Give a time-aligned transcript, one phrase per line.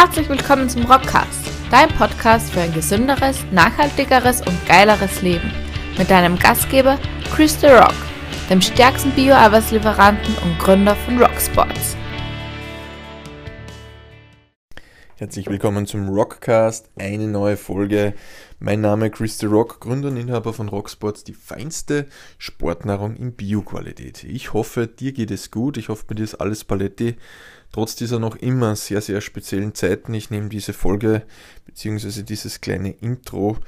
[0.00, 5.50] Herzlich willkommen zum Rockcast, dein Podcast für ein gesünderes, nachhaltigeres und geileres Leben.
[5.98, 7.00] Mit deinem Gastgeber
[7.34, 7.96] Chris The Rock,
[8.48, 11.96] dem stärksten Bio-Arbeitslieferanten und Gründer von Rocksports.
[15.16, 18.14] Herzlich willkommen zum Rockcast, eine neue Folge.
[18.60, 22.06] Mein Name ist Chris The Rock, Gründer und Inhaber von Rocksports, die feinste
[22.38, 24.22] Sportnahrung in Bio-Qualität.
[24.22, 27.16] Ich hoffe, dir geht es gut, ich hoffe, bei dir ist alles Paletti.
[27.72, 31.22] Trotz dieser noch immer sehr, sehr speziellen Zeiten, ich nehme diese Folge
[31.66, 32.22] bzw.
[32.22, 33.58] dieses kleine Intro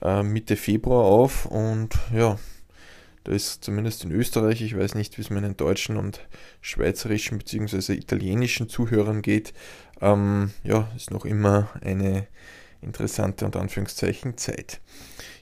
[0.00, 2.38] äh, Mitte Februar auf und ja,
[3.24, 6.20] da ist zumindest in Österreich, ich weiß nicht, wie es meinen deutschen und
[6.62, 7.92] schweizerischen bzw.
[7.92, 9.52] italienischen Zuhörern geht,
[10.00, 12.26] ähm, ja, ist noch immer eine
[12.80, 14.80] interessante und Anführungszeichen Zeit.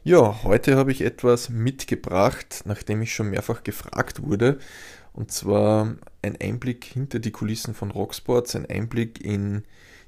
[0.03, 4.59] Ja, heute habe ich etwas mitgebracht, nachdem ich schon mehrfach gefragt wurde.
[5.19, 9.65] Und zwar ein Einblick hinter die Kulissen von Rocksports, ein Einblick in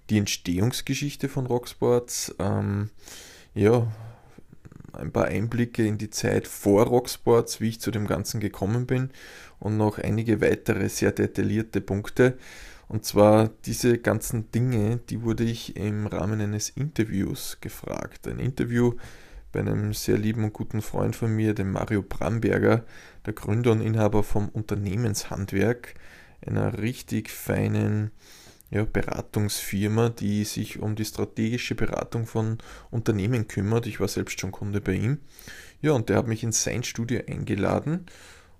[0.08, 2.32] die Entstehungsgeschichte von Rocksports.
[2.38, 2.90] Ähm,
[3.52, 3.90] ja,
[4.92, 9.10] ein paar Einblicke in die Zeit vor Rocksports, wie ich zu dem Ganzen gekommen bin
[9.58, 12.38] und noch einige weitere sehr detaillierte Punkte.
[12.86, 18.28] Und zwar diese ganzen Dinge, die wurde ich im Rahmen eines Interviews gefragt.
[18.28, 18.92] Ein Interview
[19.50, 22.84] bei einem sehr lieben und guten Freund von mir, dem Mario Bramberger,
[23.26, 25.94] der Gründer und Inhaber vom Unternehmenshandwerk,
[26.46, 28.10] einer richtig feinen
[28.70, 32.58] ja, Beratungsfirma, die sich um die strategische Beratung von
[32.90, 33.86] Unternehmen kümmert.
[33.86, 35.18] Ich war selbst schon Kunde bei ihm.
[35.82, 38.06] Ja, und der hat mich in sein Studio eingeladen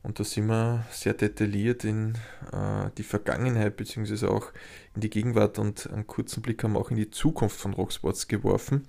[0.03, 2.15] und da sind wir sehr detailliert in
[2.53, 4.27] äh, die Vergangenheit bzw.
[4.27, 4.53] auch
[4.95, 8.27] in die Gegenwart und einen kurzen Blick haben wir auch in die Zukunft von Rocksports
[8.27, 8.87] geworfen.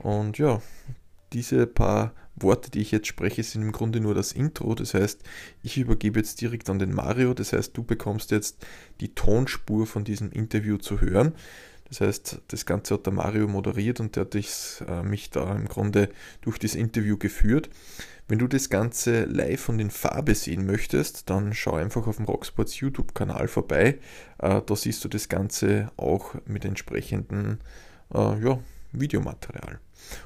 [0.00, 0.62] Und ja,
[1.32, 4.74] diese paar Worte, die ich jetzt spreche, sind im Grunde nur das Intro.
[4.74, 5.22] Das heißt,
[5.62, 7.34] ich übergebe jetzt direkt an den Mario.
[7.34, 8.64] Das heißt, du bekommst jetzt
[9.00, 11.34] die Tonspur von diesem Interview zu hören.
[11.88, 15.68] Das heißt, das Ganze hat der Mario moderiert und der hat äh, mich da im
[15.68, 16.10] Grunde
[16.42, 17.70] durch das Interview geführt.
[18.28, 22.26] Wenn du das Ganze live und in Farbe sehen möchtest, dann schau einfach auf dem
[22.26, 23.98] Rocksports YouTube-Kanal vorbei.
[24.38, 27.58] Äh, da siehst du das Ganze auch mit entsprechendem
[28.12, 28.58] äh, ja,
[28.92, 29.80] Videomaterial.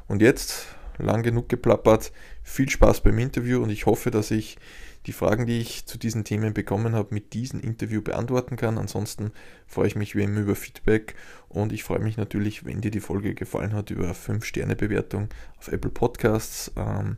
[0.09, 0.67] Und jetzt,
[0.99, 4.59] lang genug geplappert, viel Spaß beim Interview und ich hoffe, dass ich
[5.07, 8.79] die Fragen, die ich zu diesen Themen bekommen habe, mit diesem Interview beantworten kann.
[8.79, 9.33] Ansonsten
[9.67, 11.15] freue ich mich wie immer über Feedback
[11.49, 15.91] und ich freue mich natürlich, wenn dir die Folge gefallen hat, über 5-Sterne-Bewertung auf Apple
[15.91, 16.71] Podcasts.
[16.77, 17.17] Ähm,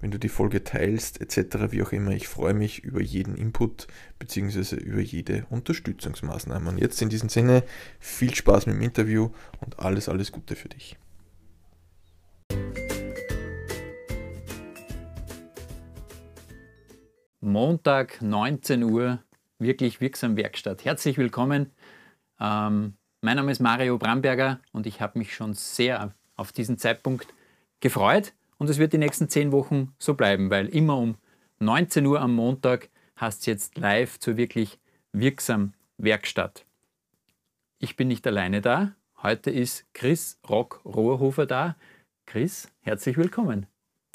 [0.00, 2.10] wenn du die Folge teilst, etc., wie auch immer.
[2.10, 3.86] Ich freue mich über jeden Input
[4.18, 4.76] bzw.
[4.76, 6.68] über jede Unterstützungsmaßnahme.
[6.68, 7.64] Und jetzt in diesem Sinne
[7.98, 10.96] viel Spaß mit dem Interview und alles, alles Gute für dich.
[17.46, 19.20] Montag, 19 Uhr,
[19.60, 20.84] wirklich wirksam Werkstatt.
[20.84, 21.70] Herzlich willkommen.
[22.40, 27.32] Ähm, mein Name ist Mario Bramberger und ich habe mich schon sehr auf diesen Zeitpunkt
[27.78, 31.18] gefreut und es wird die nächsten zehn Wochen so bleiben, weil immer um
[31.60, 34.80] 19 Uhr am Montag hast du jetzt live zur wirklich
[35.12, 36.66] wirksam Werkstatt.
[37.78, 38.96] Ich bin nicht alleine da.
[39.22, 41.76] Heute ist Chris Rock Rohrhofer da.
[42.26, 43.66] Chris, herzlich willkommen.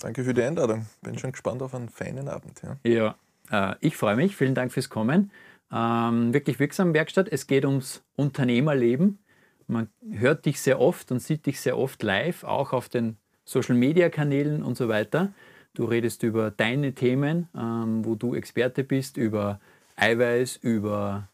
[0.02, 0.88] Danke für die Einladung.
[1.02, 2.62] Bin schon gespannt auf einen feinen Abend.
[2.64, 3.16] Ja, ja
[3.52, 4.36] äh, ich freue mich.
[4.36, 5.32] Vielen Dank fürs Kommen.
[5.72, 7.30] Ähm, wirklich wirksam Werkstatt.
[7.30, 9.20] Es geht ums Unternehmerleben.
[9.68, 14.64] Man hört dich sehr oft und sieht dich sehr oft live, auch auf den Social-Media-Kanälen
[14.64, 15.34] und so weiter.
[15.74, 19.62] Du redest über deine Themen, ähm, wo du Experte bist, über
[19.96, 21.30] Eiweiß, über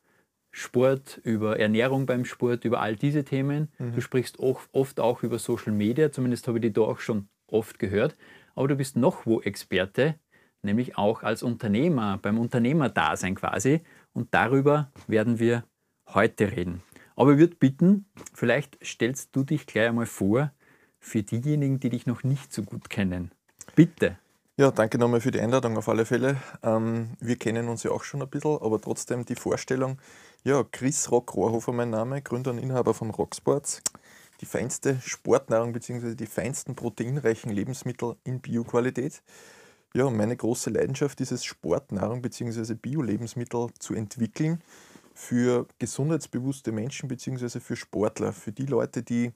[0.52, 3.70] Sport, über Ernährung beim Sport, über all diese Themen.
[3.80, 3.96] Mhm.
[3.96, 7.80] Du sprichst oft auch über Social Media, zumindest habe ich die da auch schon oft
[7.80, 8.16] gehört.
[8.56, 10.16] Aber du bist noch wo Experte,
[10.68, 13.82] nämlich auch als Unternehmer, beim Unternehmerdasein quasi.
[14.14, 15.64] Und darüber werden wir
[16.14, 16.84] heute reden.
[17.16, 20.52] Aber ich würde bitten, vielleicht stellst du dich gleich einmal vor,
[21.00, 23.32] für diejenigen, die dich noch nicht so gut kennen.
[23.76, 24.18] Bitte.
[24.60, 26.38] Ja, danke nochmal für die Einladung auf alle Fälle.
[26.64, 30.00] Ähm, wir kennen uns ja auch schon ein bisschen, aber trotzdem die Vorstellung.
[30.44, 33.84] Ja, Chris Rock Rohrhofer mein Name, Gründer und Inhaber von Rocksports.
[34.42, 36.16] Die feinste Sportnahrung bzw.
[36.16, 39.22] die feinsten proteinreichen Lebensmittel in Bioqualität.
[39.94, 42.76] Ja, meine große Leidenschaft ist es, Sportnahrung bzw.
[42.76, 44.62] Bio-Lebensmittel zu entwickeln
[45.14, 47.60] für gesundheitsbewusste Menschen bzw.
[47.60, 49.32] für Sportler, für die Leute, die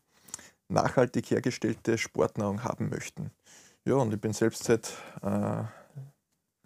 [0.68, 3.32] nachhaltig hergestellte Sportnahrung haben möchten.
[3.86, 4.94] Ja, und ich bin selbst seit
[5.24, 5.64] äh,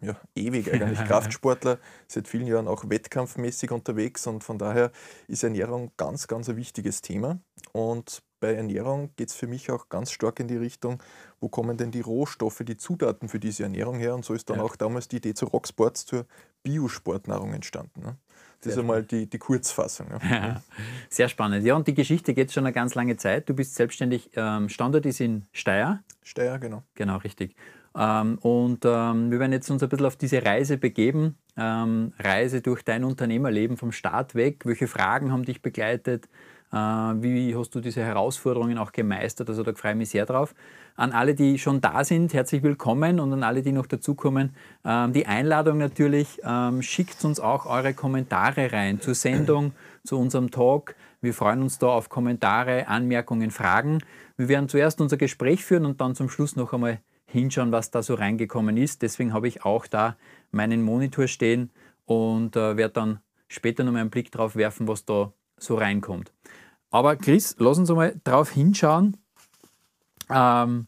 [0.02, 4.92] ja, ewig eigentlich Kraftsportler, seit vielen Jahren auch wettkampfmäßig unterwegs und von daher
[5.28, 7.40] ist Ernährung ganz, ganz ein wichtiges Thema.
[7.72, 11.02] Und bei Ernährung geht es für mich auch ganz stark in die Richtung,
[11.40, 14.14] wo kommen denn die Rohstoffe, die Zutaten für diese Ernährung her?
[14.14, 14.64] Und so ist dann ja.
[14.64, 16.28] auch damals die Idee zu Rocksports zur
[16.62, 18.02] Biosportnahrung entstanden.
[18.02, 18.18] Ne?
[18.62, 20.08] Das ist einmal die, die Kurzfassung.
[20.12, 20.30] Ja.
[20.30, 20.62] Ja,
[21.10, 21.66] sehr spannend.
[21.66, 23.50] Ja, und die Geschichte geht schon eine ganz lange Zeit.
[23.50, 26.04] Du bist selbstständig, ähm, Standort ist in Steyr.
[26.22, 26.84] Steyr, genau.
[26.94, 27.56] Genau, richtig.
[27.98, 31.36] Ähm, und ähm, wir werden jetzt uns ein bisschen auf diese Reise begeben.
[31.58, 34.66] Ähm, Reise durch dein Unternehmerleben vom Start weg.
[34.66, 36.28] Welche Fragen haben dich begleitet?
[36.72, 39.50] Äh, wie hast du diese Herausforderungen auch gemeistert?
[39.50, 40.54] Also da freue ich mich sehr drauf.
[40.96, 45.14] An alle, die schon da sind, herzlich willkommen und an alle, die noch dazukommen, ähm,
[45.14, 46.40] die Einladung natürlich.
[46.44, 49.74] Ähm, schickt uns auch eure Kommentare rein zur Sendung,
[50.04, 50.96] zu unserem Talk.
[51.22, 54.00] Wir freuen uns da auf Kommentare, Anmerkungen, Fragen.
[54.38, 58.04] Wir werden zuerst unser Gespräch führen und dann zum Schluss noch einmal hinschauen, was da
[58.04, 59.02] so reingekommen ist.
[59.02, 60.16] Deswegen habe ich auch da
[60.52, 61.72] meinen Monitor stehen
[62.06, 66.32] und äh, werde dann später noch einen Blick drauf werfen, was da so reinkommt.
[66.92, 69.18] Aber Chris, lass uns mal drauf hinschauen.
[70.30, 70.88] Ähm,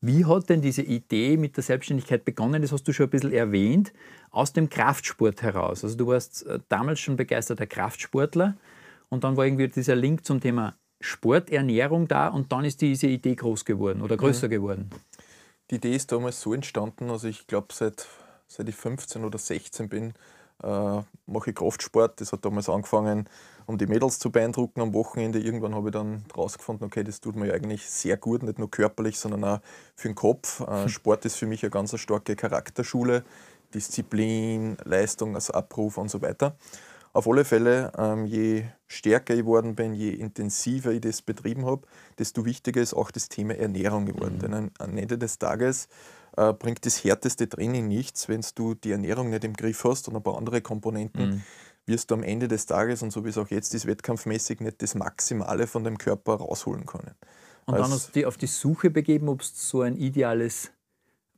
[0.00, 2.60] wie hat denn diese Idee mit der Selbstständigkeit begonnen?
[2.60, 3.92] Das hast du schon ein bisschen erwähnt.
[4.30, 5.84] Aus dem Kraftsport heraus.
[5.84, 8.56] Also du warst äh, damals schon begeisterter Kraftsportler
[9.08, 13.34] und dann war irgendwie dieser Link zum Thema Sporternährung da und dann ist diese Idee
[13.34, 14.50] groß geworden oder größer mhm.
[14.50, 14.90] geworden.
[15.70, 18.06] Die Idee ist damals so entstanden, also ich glaube seit,
[18.46, 20.14] seit ich 15 oder 16 bin,
[20.62, 22.20] äh, mache ich Kraftsport.
[22.20, 23.28] Das hat damals angefangen,
[23.66, 25.38] um die Mädels zu beeindrucken am Wochenende.
[25.38, 28.70] Irgendwann habe ich dann herausgefunden, okay, das tut mir ja eigentlich sehr gut, nicht nur
[28.70, 29.60] körperlich, sondern auch
[29.96, 30.60] für den Kopf.
[30.60, 33.24] Äh, Sport ist für mich eine ganz starke Charakterschule,
[33.72, 36.56] Disziplin, Leistung, also Abruf und so weiter.
[37.14, 41.82] Auf alle Fälle, ähm, je stärker ich geworden bin, je intensiver ich das betrieben habe,
[42.18, 44.38] desto wichtiger ist auch das Thema Ernährung geworden.
[44.38, 44.40] Mhm.
[44.40, 45.88] Denn am Ende des Tages
[46.36, 50.16] äh, bringt das härteste Training nichts, wenn du die Ernährung nicht im Griff hast und
[50.16, 51.30] ein paar andere Komponenten.
[51.30, 51.42] Mhm.
[51.86, 54.80] Wirst du am Ende des Tages, und so wie es auch jetzt ist, wettkampfmäßig nicht
[54.80, 57.14] das Maximale von dem Körper rausholen können.
[57.66, 60.70] Und dann hast du dich auf die Suche begeben, ob du so ein ideales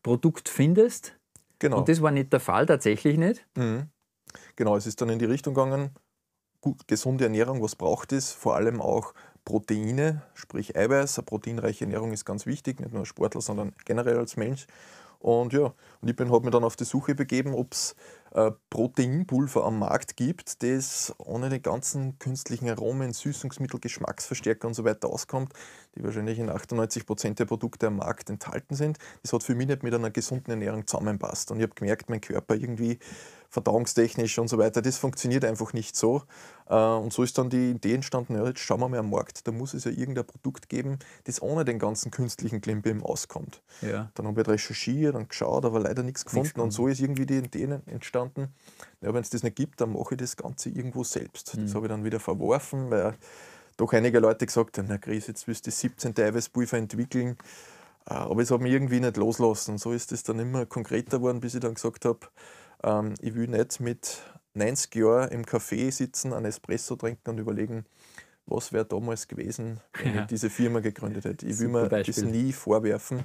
[0.03, 1.17] Produkt findest.
[1.59, 1.79] Genau.
[1.79, 3.45] Und das war nicht der Fall, tatsächlich nicht.
[3.57, 3.89] Mhm.
[4.55, 5.91] Genau, es ist dann in die Richtung gegangen,
[6.61, 8.33] gut, gesunde Ernährung, was braucht es?
[8.33, 9.15] Vor allem auch
[9.47, 11.19] Proteine, sprich Eiweiß.
[11.19, 14.67] Eine proteinreiche Ernährung ist ganz wichtig, nicht nur als Sportler, sondern generell als Mensch.
[15.19, 17.97] Und ja, und ich habe mich dann auf die Suche begeben, ob es
[18.37, 24.85] äh, Proteinpulver am Markt gibt, das ohne die ganzen künstlichen Aromen, Süßungsmittel, Geschmacksverstärker und so
[24.85, 25.53] weiter auskommt,
[25.95, 28.99] die wahrscheinlich in 98 Prozent der Produkte am Markt enthalten sind.
[29.23, 31.51] Das hat für mich nicht mit einer gesunden Ernährung zusammenpasst.
[31.51, 32.99] Und ich habe gemerkt, mein Körper irgendwie
[33.49, 36.23] verdauungstechnisch und so weiter, das funktioniert einfach nicht so.
[36.69, 39.47] Äh, und so ist dann die Idee entstanden, ja, jetzt schauen wir mal am Markt,
[39.47, 43.63] da muss es ja irgendein Produkt geben, das ohne den ganzen künstlichen Klimbim auskommt.
[43.81, 44.11] Ja.
[44.15, 46.47] Dann habe ich recherchiert und geschaut, aber leider nichts gefunden.
[46.47, 48.49] Nichts und so ist irgendwie die Idee entstanden,
[49.01, 51.57] ja, wenn es das nicht gibt, dann mache ich das Ganze irgendwo selbst.
[51.57, 51.63] Mhm.
[51.63, 53.15] Das habe ich dann wieder verworfen, weil
[53.77, 56.15] doch einige Leute gesagt haben, na Chris, jetzt willst du das 17.
[56.19, 57.37] Eiweißpulver entwickeln.
[58.09, 59.79] Äh, aber es hat mich irgendwie nicht loslassen.
[59.79, 62.21] So ist es dann immer konkreter geworden, bis ich dann gesagt habe,
[62.83, 64.23] ähm, ich will nicht mit
[64.55, 67.85] 90 Jahren im Café sitzen, einen Espresso trinken und überlegen,
[68.47, 70.21] was wäre damals gewesen, wenn ja.
[70.23, 71.47] ich diese Firma gegründet hätte.
[71.47, 72.15] Ich will mir Beispiel.
[72.15, 73.25] das nie vorwerfen.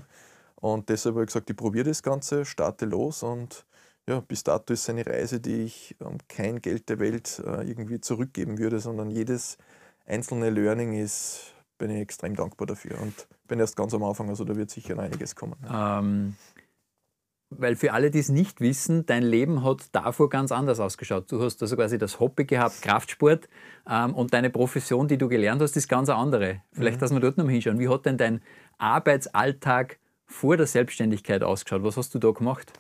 [0.61, 3.65] Und deshalb habe ich gesagt, ich probiere das Ganze, starte los und
[4.07, 7.67] ja, bis dato ist es eine Reise, die ich um kein Geld der Welt äh,
[7.67, 9.57] irgendwie zurückgeben würde, sondern jedes
[10.05, 14.43] einzelne Learning ist, bin ich extrem dankbar dafür und bin erst ganz am Anfang, also
[14.43, 15.55] da wird sicher noch einiges kommen.
[15.71, 16.35] Ähm,
[17.49, 21.31] weil für alle, die es nicht wissen, dein Leben hat davor ganz anders ausgeschaut.
[21.31, 23.49] Du hast also quasi das Hobby gehabt, Kraftsport,
[23.89, 26.61] ähm, und deine Profession, die du gelernt hast, ist ganz eine andere.
[26.71, 27.01] Vielleicht, mhm.
[27.01, 27.79] dass wir dort noch mal hinschauen.
[27.79, 28.41] Wie hat denn dein
[28.77, 29.99] Arbeitsalltag
[30.31, 31.83] vor der Selbstständigkeit ausgeschaut?
[31.83, 32.73] Was hast du da gemacht?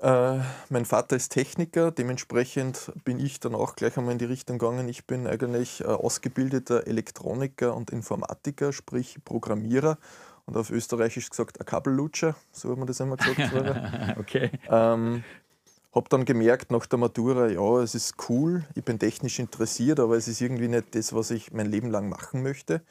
[0.00, 0.38] Äh,
[0.68, 4.88] mein Vater ist Techniker, dementsprechend bin ich dann auch gleich einmal in die Richtung gegangen.
[4.88, 9.98] Ich bin eigentlich äh, ausgebildeter Elektroniker und Informatiker, sprich Programmierer
[10.46, 13.38] und auf Österreichisch gesagt ein Kabellutscher, so hat man das immer gesagt.
[14.18, 14.50] okay.
[14.68, 15.24] Ähm,
[15.92, 20.16] habe dann gemerkt nach der Matura, ja, es ist cool, ich bin technisch interessiert, aber
[20.16, 22.82] es ist irgendwie nicht das, was ich mein Leben lang machen möchte.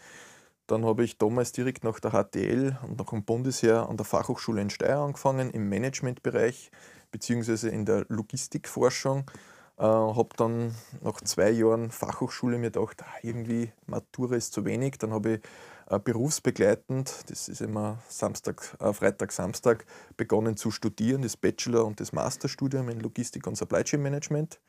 [0.68, 4.62] Dann habe ich damals direkt nach der HTL und nach dem Bundesheer an der Fachhochschule
[4.62, 6.72] in Steyr angefangen, im Managementbereich
[7.12, 7.70] bzw.
[7.70, 9.32] in der Logistikforschung.
[9.80, 14.98] Äh, habe dann nach zwei Jahren Fachhochschule mir gedacht, ah, irgendwie Matura ist zu wenig.
[14.98, 15.42] Dann habe ich
[15.90, 19.86] äh, berufsbegleitend, das ist immer Samstag, äh, Freitag, Samstag,
[20.18, 24.60] begonnen zu studieren, das Bachelor- und das Masterstudium in Logistik und Supply Chain Management.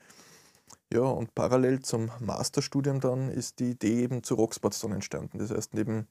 [0.93, 5.39] Ja, und parallel zum Masterstudium dann ist die Idee eben zu Rocksports dann entstanden.
[5.39, 6.09] Das heißt, neben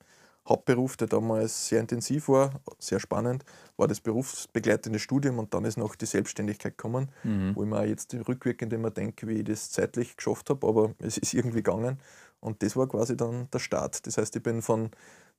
[0.47, 3.43] Hauptberuf, der damals sehr intensiv war, sehr spannend,
[3.75, 7.55] war das berufsbegleitende Studium und dann ist noch die Selbstständigkeit gekommen, mhm.
[7.55, 11.17] wo ich mir jetzt rückwirkend immer denke, wie ich das zeitlich geschafft habe, aber es
[11.17, 11.99] ist irgendwie gegangen
[12.39, 14.07] Und das war quasi dann der Start.
[14.07, 14.91] Das heißt, ich bin von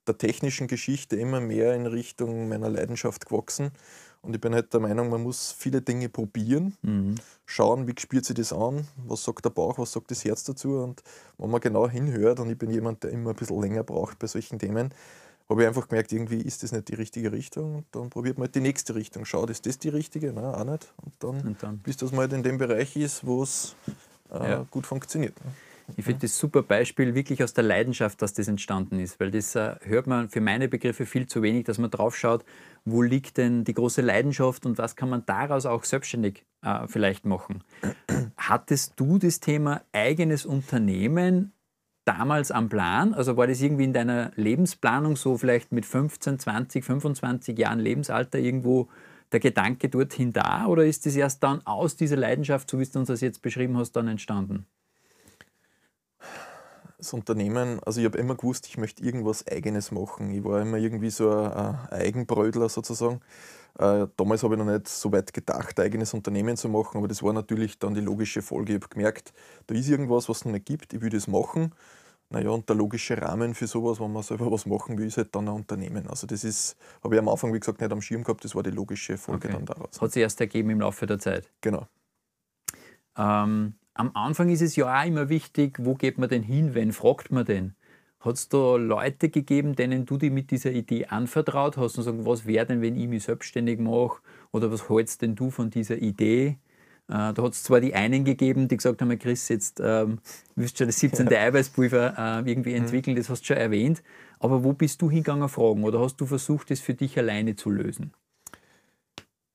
[0.06, 3.70] der technischen Geschichte immer mehr in Richtung meiner Leidenschaft gewachsen.
[4.20, 7.14] Und ich bin halt der Meinung, man muss viele Dinge probieren, mhm.
[7.46, 10.78] schauen, wie spürt sich das an, was sagt der Bauch, was sagt das Herz dazu.
[10.78, 11.02] Und
[11.38, 14.26] wenn man genau hinhört, und ich bin jemand, der immer ein bisschen länger braucht bei
[14.26, 14.92] solchen Themen,
[15.48, 17.76] habe ich einfach gemerkt, irgendwie ist das nicht die richtige Richtung.
[17.76, 19.24] Und dann probiert man halt die nächste Richtung.
[19.24, 20.32] Schaut, ist das die richtige?
[20.32, 20.92] Nein, auch nicht.
[21.02, 21.78] Und dann, und dann.
[21.78, 23.74] bis das mal halt in dem Bereich ist, wo es
[24.30, 24.66] äh, ja.
[24.70, 25.42] gut funktioniert.
[25.44, 25.52] Ne?
[25.96, 29.54] Ich finde das super Beispiel wirklich aus der Leidenschaft, dass das entstanden ist, weil das
[29.54, 32.44] äh, hört man für meine Begriffe viel zu wenig, dass man drauf schaut,
[32.84, 37.24] wo liegt denn die große Leidenschaft und was kann man daraus auch selbstständig äh, vielleicht
[37.24, 37.64] machen.
[38.36, 41.52] Hattest du das Thema eigenes Unternehmen
[42.04, 43.14] damals am Plan?
[43.14, 48.38] Also war das irgendwie in deiner Lebensplanung so vielleicht mit 15, 20, 25 Jahren Lebensalter
[48.38, 48.88] irgendwo
[49.32, 52.98] der Gedanke dorthin da oder ist das erst dann aus dieser Leidenschaft, so wie du
[52.98, 54.66] uns das jetzt beschrieben hast, dann entstanden?
[56.98, 60.32] Das Unternehmen, also ich habe immer gewusst, ich möchte irgendwas Eigenes machen.
[60.32, 63.20] Ich war immer irgendwie so ein, Eigenbrödler sozusagen.
[63.78, 67.06] Äh, damals habe ich noch nicht so weit gedacht, ein eigenes Unternehmen zu machen, aber
[67.06, 68.74] das war natürlich dann die logische Folge.
[68.74, 69.32] Ich habe gemerkt,
[69.68, 71.72] da ist irgendwas, was es noch nicht gibt, ich will das machen.
[72.30, 75.34] Naja, und der logische Rahmen für sowas, wenn man selber was machen will, ist halt
[75.34, 76.08] dann ein Unternehmen.
[76.08, 78.62] Also das ist, habe ich am Anfang, wie gesagt, nicht am Schirm gehabt, das war
[78.62, 79.56] die logische Folge okay.
[79.56, 80.00] dann daraus.
[80.00, 81.50] Hat sich erst ergeben im Laufe der Zeit.
[81.60, 81.86] Genau.
[83.16, 86.92] Ähm, am Anfang ist es ja auch immer wichtig, wo geht man denn hin, wen
[86.92, 87.74] fragt man denn?
[88.20, 92.24] Hat es da Leute gegeben, denen du dich mit dieser Idee anvertraut hast und sagen,
[92.24, 94.20] was wäre denn, wenn ich mich selbstständig mache?
[94.52, 96.58] Oder was hältst denn du von dieser Idee?
[97.08, 100.18] Äh, da hat es zwar die einen gegeben, die gesagt haben, Chris, jetzt ähm,
[100.54, 101.28] willst du schon das 17.
[101.28, 101.40] Ja.
[101.40, 102.84] Eiweißpulver äh, irgendwie mhm.
[102.84, 104.02] entwickeln, das hast du schon erwähnt.
[104.38, 105.84] Aber wo bist du hingegangen fragen?
[105.84, 108.12] Oder hast du versucht, das für dich alleine zu lösen?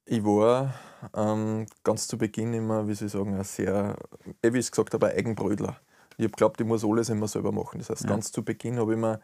[0.05, 0.73] Ich war
[1.15, 3.95] ähm, ganz zu Beginn immer, wie ich sagen, ein sehr,
[4.41, 5.77] eh, wie ich es gesagt habe, ein Eigenbrödler.
[6.17, 7.79] Ich habe geglaubt, ich muss alles immer selber machen.
[7.79, 8.09] Das heißt, ja.
[8.09, 9.19] ganz zu Beginn habe ich mir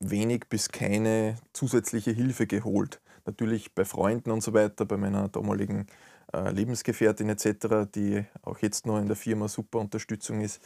[0.00, 3.00] wenig bis keine zusätzliche Hilfe geholt.
[3.24, 5.86] Natürlich bei Freunden und so weiter, bei meiner damaligen
[6.32, 10.60] äh, Lebensgefährtin etc., die auch jetzt noch in der Firma super Unterstützung ist.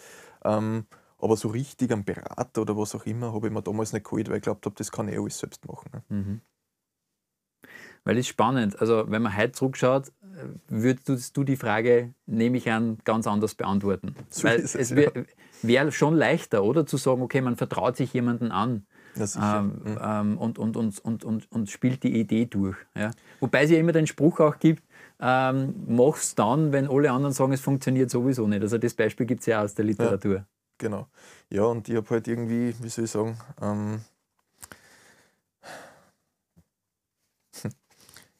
[0.45, 0.87] Ähm,
[1.18, 4.28] aber so richtig am Berater oder was auch immer habe ich mir damals nicht geholt,
[4.28, 5.90] weil ich glaubt habe, das kann ich alles selbst machen.
[5.92, 6.02] Ne?
[6.09, 6.40] Mhm.
[8.06, 8.80] Weil das ist spannend.
[8.80, 10.12] Also, wenn man heute zurückschaut,
[10.68, 14.14] würdest du die Frage, nehme ich an, ganz anders beantworten.
[14.30, 15.26] So Weil es, es wäre
[15.62, 16.86] wär schon leichter, oder?
[16.86, 18.86] Zu sagen, okay, man vertraut sich jemanden an.
[19.18, 19.98] Ähm, mhm.
[20.00, 22.76] ähm, und, und, und, und, und, und spielt die Idee durch.
[22.94, 23.10] Ja?
[23.40, 24.84] Wobei es ja immer den Spruch auch gibt,
[25.18, 28.60] ähm, mach's dann, wenn alle anderen sagen, es funktioniert sowieso nicht.
[28.60, 30.34] Also das Beispiel gibt es ja aus der Literatur.
[30.34, 30.46] Ja,
[30.76, 31.06] genau.
[31.50, 34.00] Ja, und ich habe halt irgendwie, wie soll ich sagen, ähm,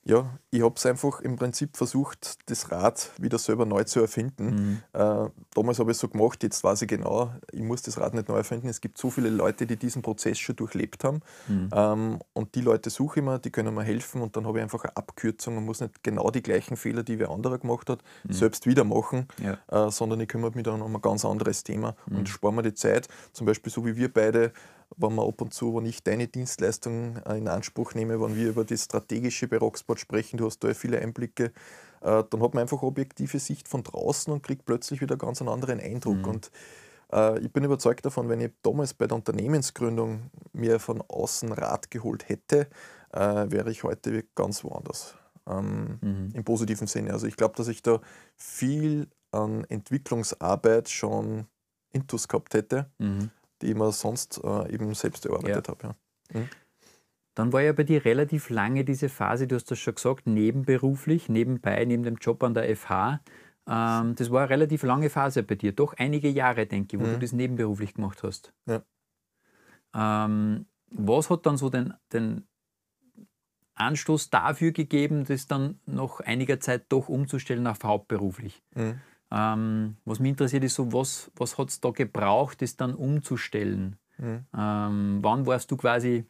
[0.07, 4.45] Ja, ich habe es einfach im Prinzip versucht, das Rad wieder selber neu zu erfinden.
[4.45, 4.83] Mhm.
[4.93, 8.15] Äh, damals habe ich es so gemacht, jetzt weiß ich genau, ich muss das Rad
[8.15, 8.69] nicht neu erfinden.
[8.69, 11.23] Es gibt so viele Leute, die diesen Prozess schon durchlebt haben.
[11.49, 11.71] Mhm.
[11.73, 14.63] Ähm, und die Leute suche ich mir, die können mir helfen und dann habe ich
[14.63, 17.99] einfach eine Abkürzung und muss nicht genau die gleichen Fehler, die wer anderer gemacht hat,
[18.23, 18.33] mhm.
[18.33, 19.59] selbst wieder machen, ja.
[19.87, 22.27] äh, sondern ich kümmere mich dann um ein ganz anderes Thema und mhm.
[22.27, 23.09] spare mir die Zeit.
[23.33, 24.53] Zum Beispiel so wie wir beide
[24.97, 28.49] wenn man ab und zu, wenn ich deine Dienstleistung äh, in Anspruch nehme, wenn wir
[28.49, 31.53] über das strategische bei Rocksport sprechen, du hast da ja viele Einblicke,
[32.01, 35.51] äh, dann hat man einfach objektive Sicht von draußen und kriegt plötzlich wieder ganz einen
[35.51, 36.19] anderen Eindruck.
[36.19, 36.25] Mhm.
[36.25, 36.51] Und
[37.13, 41.91] äh, ich bin überzeugt davon, wenn ich damals bei der Unternehmensgründung mir von außen Rat
[41.91, 42.69] geholt hätte,
[43.13, 45.15] äh, wäre ich heute ganz woanders.
[45.49, 46.31] Ähm, mhm.
[46.33, 47.13] Im positiven Sinne.
[47.13, 48.01] Also ich glaube, dass ich da
[48.37, 51.47] viel an Entwicklungsarbeit schon
[51.93, 52.91] intus gehabt hätte.
[52.99, 53.31] Mhm
[53.63, 55.75] die ich mir sonst äh, eben selbst erarbeitet ja.
[55.75, 55.95] habe.
[56.33, 56.41] Ja.
[56.41, 56.49] Mhm.
[57.35, 61.29] Dann war ja bei dir relativ lange diese Phase, du hast das schon gesagt, nebenberuflich,
[61.29, 63.21] nebenbei, neben dem Job an der FH.
[63.69, 67.07] Ähm, das war eine relativ lange Phase bei dir, doch einige Jahre, denke ich, wo
[67.07, 67.13] mhm.
[67.13, 68.55] du das nebenberuflich gemacht hast.
[68.67, 68.83] Ja.
[69.95, 72.47] Ähm, was hat dann so den, den
[73.75, 78.63] Anstoß dafür gegeben, das dann nach einiger Zeit doch umzustellen auf hauptberuflich?
[78.75, 79.01] Mhm.
[79.31, 83.97] Ähm, was mich interessiert ist so, was, was hat es da gebraucht, das dann umzustellen?
[84.19, 84.45] Mhm.
[84.57, 86.25] Ähm, wann warst du quasi,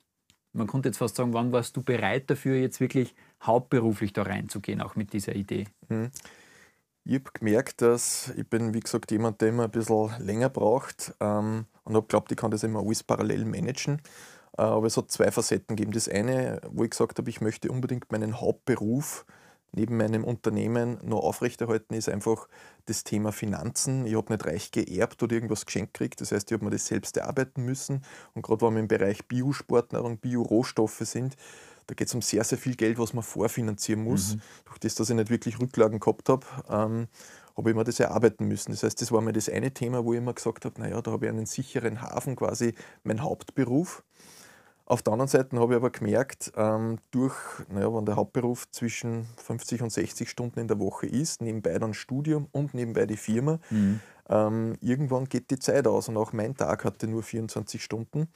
[0.53, 4.81] man könnte jetzt fast sagen, wann warst du bereit dafür, jetzt wirklich hauptberuflich da reinzugehen,
[4.81, 5.67] auch mit dieser Idee?
[5.89, 6.11] Mhm.
[7.05, 11.15] Ich habe gemerkt, dass ich bin, wie gesagt, jemand, der immer ein bisschen länger braucht
[11.21, 14.01] ähm, und habe geglaubt, ich kann das immer alles parallel managen.
[14.59, 15.93] Äh, aber es hat zwei Facetten gegeben.
[15.93, 19.25] Das eine, wo ich gesagt habe, ich möchte unbedingt meinen Hauptberuf
[19.77, 22.49] neben meinem Unternehmen noch aufrechterhalten, ist einfach
[22.87, 24.07] das Thema Finanzen.
[24.07, 26.21] Ich habe nicht reich geerbt oder irgendwas geschenkt gekriegt.
[26.21, 28.03] Das heißt, ich habe mir das selbst erarbeiten müssen.
[28.35, 31.37] Und gerade wenn wir im Bereich Biosportnahrung, Biorohstoffe sind,
[31.87, 34.41] da geht es um sehr, sehr viel Geld, was man vorfinanzieren muss, mhm.
[34.65, 36.47] durch das, dass ich nicht wirklich Rücklagen gehabt habe.
[36.69, 37.09] Ähm,
[37.57, 38.73] habe ich mir das erarbeiten müssen.
[38.73, 41.13] Das heißt, das war mir das eine Thema, wo ich immer gesagt habe, naja, da
[41.13, 44.03] habe ich einen sicheren Hafen, quasi mein Hauptberuf.
[44.89, 47.35] Auf der anderen Seite habe ich aber gemerkt, ähm, durch,
[47.69, 51.93] naja, wenn der Hauptberuf zwischen 50 und 60 Stunden in der Woche ist, nebenbei dann
[51.93, 53.99] Studium und nebenbei die Firma, mhm.
[54.29, 58.29] ähm, irgendwann geht die Zeit aus und auch mein Tag hatte nur 24 Stunden.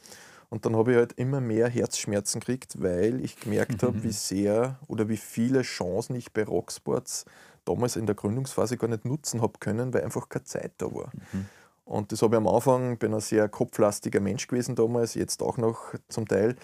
[0.48, 4.80] Und dann habe ich halt immer mehr Herzschmerzen gekriegt, weil ich gemerkt habe, wie sehr
[4.88, 7.26] oder wie viele Chancen ich bei Rocksports
[7.64, 11.12] damals in der Gründungsphase gar nicht nutzen habe können, weil einfach keine Zeit da war.
[11.32, 11.46] Mhm.
[11.90, 15.56] Und das habe ich am Anfang, bin ein sehr kopflastiger Mensch gewesen damals, jetzt auch
[15.56, 16.54] noch zum Teil,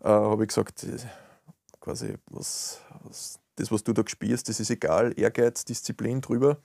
[0.00, 0.98] äh, habe ich gesagt, äh,
[1.80, 6.58] quasi, was, was, das, was du da spielst, das ist egal, Ehrgeiz, Disziplin drüber.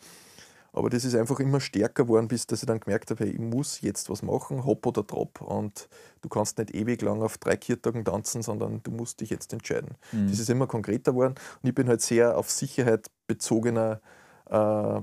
[0.74, 3.40] Aber das ist einfach immer stärker geworden, bis dass ich dann gemerkt habe, hey, ich
[3.40, 5.40] muss jetzt was machen, hopp oder drop.
[5.42, 5.88] Und
[6.22, 9.96] du kannst nicht ewig lang auf drei Kirtagen tanzen, sondern du musst dich jetzt entscheiden.
[10.12, 10.28] Mhm.
[10.30, 11.36] Das ist immer konkreter geworden.
[11.64, 14.02] Und ich bin halt sehr auf Sicherheit bezogener
[14.50, 15.02] äh,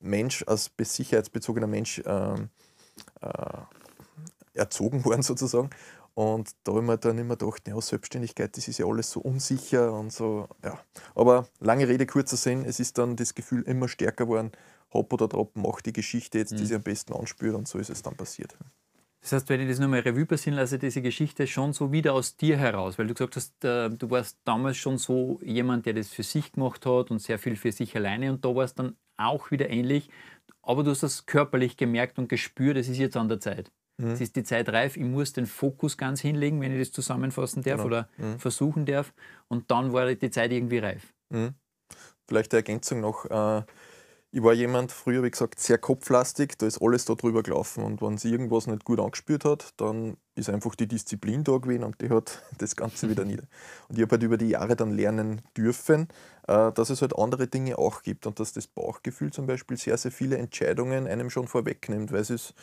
[0.00, 2.50] Mensch, als sicherheitsbezogener Mensch ähm,
[3.20, 3.58] äh,
[4.54, 5.70] erzogen worden sozusagen.
[6.14, 9.20] Und da habe ich mir dann immer gedacht, ja, Selbstständigkeit, das ist ja alles so
[9.20, 10.78] unsicher und so, ja.
[11.14, 14.50] Aber lange Rede, kurzer Sinn, es ist dann das Gefühl immer stärker geworden,
[14.94, 16.66] hopp oder drop, mach die Geschichte jetzt, die mhm.
[16.66, 18.56] sie am besten anspürt und so ist es dann passiert.
[19.26, 22.36] Das heißt, wenn ich das nochmal Revue passieren lasse, diese Geschichte schon so wieder aus
[22.36, 26.10] dir heraus, weil du gesagt hast, äh, du warst damals schon so jemand, der das
[26.10, 28.94] für sich gemacht hat und sehr viel für sich alleine und da war es dann
[29.16, 30.10] auch wieder ähnlich,
[30.62, 33.72] aber du hast das körperlich gemerkt und gespürt, es ist jetzt an der Zeit.
[34.00, 34.10] Mhm.
[34.10, 37.64] Es ist die Zeit reif, ich muss den Fokus ganz hinlegen, wenn ich das zusammenfassen
[37.64, 37.86] darf genau.
[37.86, 38.38] oder mhm.
[38.38, 39.12] versuchen darf
[39.48, 41.12] und dann war die Zeit irgendwie reif.
[41.30, 41.54] Mhm.
[42.28, 43.24] Vielleicht eine Ergänzung noch.
[43.24, 43.64] Äh,
[44.36, 48.02] ich war jemand, früher wie gesagt, sehr kopflastig, da ist alles da drüber gelaufen und
[48.02, 52.02] wenn sie irgendwas nicht gut angespürt hat, dann ist einfach die Disziplin da gewesen und
[52.02, 53.44] die hat das Ganze wieder nieder.
[53.88, 56.08] Und ich habe halt über die Jahre dann lernen dürfen,
[56.48, 59.96] äh, dass es halt andere Dinge auch gibt und dass das Bauchgefühl zum Beispiel sehr,
[59.96, 62.54] sehr viele Entscheidungen einem schon vorwegnimmt, weil es ist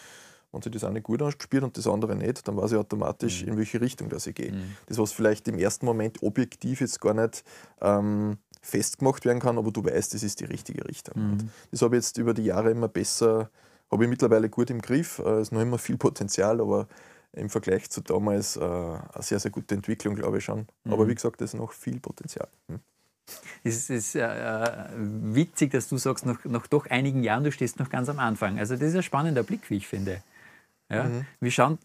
[0.51, 3.47] wenn sie das eine gut angespielt und das andere nicht, dann weiß ich automatisch, mhm.
[3.47, 4.51] in welche Richtung das ich gehe.
[4.51, 4.77] Mhm.
[4.85, 7.43] Das, was vielleicht im ersten Moment objektiv jetzt gar nicht
[7.81, 11.35] ähm, festgemacht werden kann, aber du weißt, das ist die richtige Richtung.
[11.35, 11.49] Mhm.
[11.69, 13.49] das habe ich jetzt über die Jahre immer besser,
[13.91, 15.19] habe ich mittlerweile gut im Griff.
[15.19, 16.87] Es äh, ist noch immer viel Potenzial, aber
[17.33, 20.67] im Vergleich zu damals äh, eine sehr, sehr gute Entwicklung, glaube ich schon.
[20.83, 20.93] Mhm.
[20.93, 22.47] Aber wie gesagt, es ist noch viel Potenzial.
[22.67, 22.79] Mhm.
[23.63, 27.79] Es ist äh, äh, witzig, dass du sagst, nach, nach doch einigen Jahren, du stehst
[27.79, 28.59] noch ganz am Anfang.
[28.59, 30.23] Also das ist ein spannender Blick, wie ich finde.
[30.89, 31.05] Ja?
[31.05, 31.25] Mhm.
[31.39, 31.79] Wir schauen,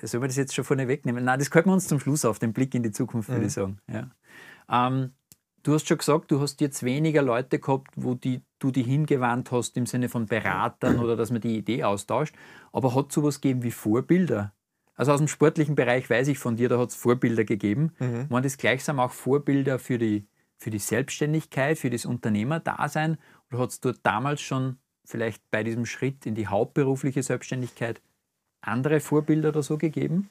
[0.00, 1.24] sollen wir das jetzt schon vorne wegnehmen?
[1.24, 3.56] Nein, das könnten wir uns zum Schluss auf, den Blick in die Zukunft, würde ich
[3.56, 3.60] mhm.
[3.60, 3.78] sagen.
[3.88, 4.10] Ja.
[4.68, 5.12] Ähm,
[5.62, 9.52] Du hast schon gesagt, du hast jetzt weniger Leute gehabt, wo die, du die hingewandt
[9.52, 12.34] hast im Sinne von Beratern oder dass man die Idee austauscht.
[12.72, 14.52] Aber hat es sowas gegeben wie Vorbilder?
[14.94, 17.92] Also aus dem sportlichen Bereich weiß ich von dir, da hat es Vorbilder gegeben.
[17.98, 18.28] Mhm.
[18.28, 20.26] Waren das gleichsam auch Vorbilder für die,
[20.58, 23.18] für die Selbstständigkeit, für das Unternehmerdasein?
[23.50, 28.02] Oder hat es dort damals schon vielleicht bei diesem Schritt in die hauptberufliche Selbstständigkeit
[28.60, 30.28] andere Vorbilder oder so gegeben?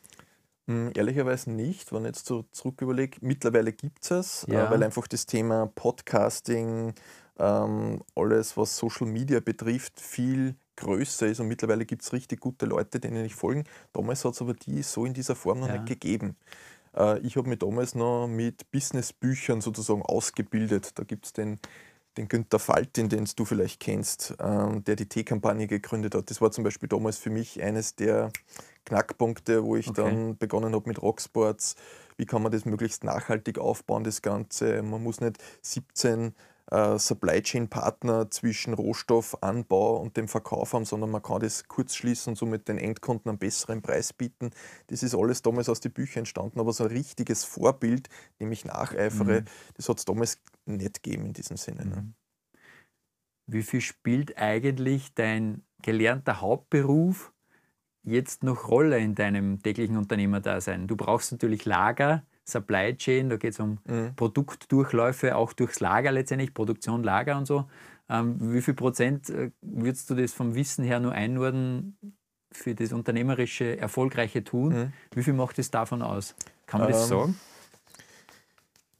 [0.71, 3.17] Hm, ehrlicherweise nicht, wenn ich jetzt so zurück überlege.
[3.21, 4.71] Mittlerweile gibt es es, äh, ja.
[4.71, 6.93] weil einfach das Thema Podcasting,
[7.39, 12.65] ähm, alles was Social Media betrifft, viel größer ist und mittlerweile gibt es richtig gute
[12.65, 13.65] Leute, denen ich folgen.
[13.93, 15.73] Damals hat es aber die so in dieser Form noch ja.
[15.73, 16.37] nicht gegeben.
[16.95, 20.97] Äh, ich habe mich damals noch mit Businessbüchern sozusagen ausgebildet.
[20.97, 21.59] Da gibt es den
[22.17, 26.29] den Günther Faltin, den du vielleicht kennst, ähm, der die T-Kampagne gegründet hat.
[26.29, 28.31] Das war zum Beispiel damals für mich eines der
[28.85, 30.01] Knackpunkte, wo ich okay.
[30.03, 31.75] dann begonnen habe mit Rocksports.
[32.17, 34.81] Wie kann man das möglichst nachhaltig aufbauen, das Ganze?
[34.83, 36.33] Man muss nicht 17
[36.71, 41.95] äh, Supply Chain Partner zwischen Rohstoffanbau und dem Verkauf haben, sondern man kann das kurz
[41.95, 44.51] schließen und somit den Endkunden einen besseren Preis bieten.
[44.87, 48.65] Das ist alles damals aus den Büchern entstanden, aber so ein richtiges Vorbild, dem ich
[48.65, 49.45] nacheifere, mhm.
[49.75, 51.85] das hat es damals nicht gegeben in diesem Sinne.
[51.85, 51.95] Ne?
[51.95, 52.13] Mhm.
[53.47, 57.30] Wie viel spielt eigentlich dein gelernter Hauptberuf
[58.03, 60.87] jetzt noch Rolle in deinem täglichen Unternehmerdasein?
[60.87, 64.15] Du brauchst natürlich Lager, Supply Chain, da geht es um mhm.
[64.15, 67.65] Produktdurchläufe, auch durchs Lager letztendlich, Produktion, Lager und so.
[68.09, 71.97] Ähm, wie viel Prozent äh, würdest du das vom Wissen her nur einordnen
[72.51, 74.69] für das unternehmerische, erfolgreiche Tun?
[74.69, 74.93] Mhm.
[75.13, 76.35] Wie viel macht es davon aus?
[76.65, 77.39] Kann man ähm, das sagen?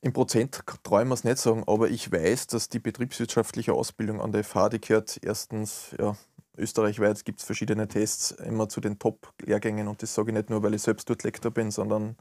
[0.04, 4.32] Im Prozent trauen wir es nicht sagen, aber ich weiß, dass die betriebswirtschaftliche Ausbildung an
[4.32, 6.16] der FH, die gehört erstens, ja,
[6.58, 10.64] österreichweit gibt es verschiedene Tests immer zu den Top-Lehrgängen und das sage ich nicht nur,
[10.64, 12.16] weil ich selbst dort Lektor bin, sondern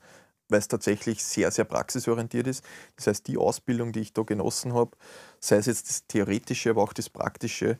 [0.48, 2.64] weil es tatsächlich sehr, sehr praxisorientiert ist.
[2.96, 4.96] Das heißt, die Ausbildung, die ich da genossen habe,
[5.38, 7.78] sei es jetzt das Theoretische, aber auch das Praktische,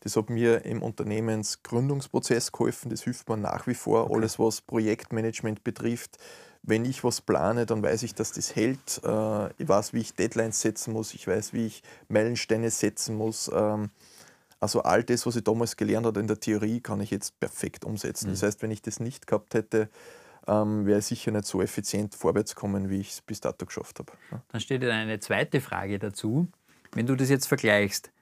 [0.00, 2.90] das hat mir im Unternehmensgründungsprozess geholfen.
[2.90, 4.04] Das hilft mir nach wie vor.
[4.04, 4.14] Okay.
[4.14, 6.16] Alles, was Projektmanagement betrifft.
[6.62, 9.00] Wenn ich was plane, dann weiß ich, dass das hält.
[9.04, 11.14] Äh, ich weiß, wie ich Deadlines setzen muss.
[11.14, 13.50] Ich weiß, wie ich Meilensteine setzen muss.
[14.60, 17.84] Also all das, was ich damals gelernt habe in der Theorie, kann ich jetzt perfekt
[17.84, 18.28] umsetzen.
[18.28, 18.32] Mhm.
[18.32, 19.88] Das heißt, wenn ich das nicht gehabt hätte,
[20.46, 23.98] ähm, wäre ich sicher nicht so effizient vorwärts kommen, wie ich es bis dato geschafft
[23.98, 24.12] habe.
[24.48, 26.48] Dann steht da eine zweite Frage dazu.
[26.92, 28.12] Wenn du das jetzt vergleichst,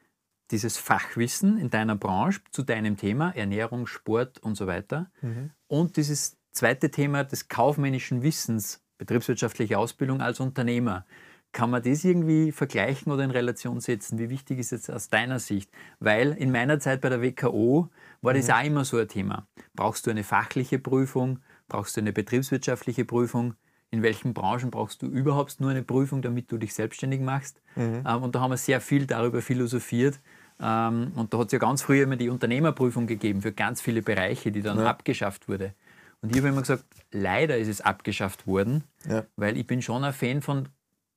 [0.51, 5.51] dieses Fachwissen in deiner Branche zu deinem Thema, Ernährung, Sport und so weiter, mhm.
[5.67, 11.07] und dieses zweite Thema des kaufmännischen Wissens, betriebswirtschaftliche Ausbildung als Unternehmer.
[11.53, 14.19] Kann man das irgendwie vergleichen oder in Relation setzen?
[14.19, 15.71] Wie wichtig ist es aus deiner Sicht?
[15.99, 17.89] Weil in meiner Zeit bei der WKO
[18.21, 18.55] war das mhm.
[18.55, 19.47] auch immer so ein Thema.
[19.75, 21.41] Brauchst du eine fachliche Prüfung?
[21.69, 23.55] Brauchst du eine betriebswirtschaftliche Prüfung?
[23.91, 27.63] In welchen Branchen brauchst du überhaupt nur eine Prüfung, damit du dich selbstständig machst?
[27.77, 28.05] Mhm.
[28.07, 30.21] Ähm, und da haben wir sehr viel darüber philosophiert.
[30.61, 34.03] Ähm, und da hat es ja ganz früher immer die Unternehmerprüfung gegeben für ganz viele
[34.03, 34.87] Bereiche, die dann ja.
[34.87, 35.73] abgeschafft wurde.
[36.21, 39.25] Und ich habe immer gesagt, leider ist es abgeschafft worden, ja.
[39.37, 40.69] weil ich bin schon ein Fan von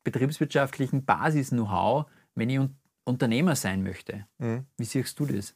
[0.04, 4.26] betriebswirtschaftlichen Basis-Know-how, wenn ich un Unternehmer sein möchte.
[4.38, 4.66] Mhm.
[4.78, 5.56] Wie siehst du das?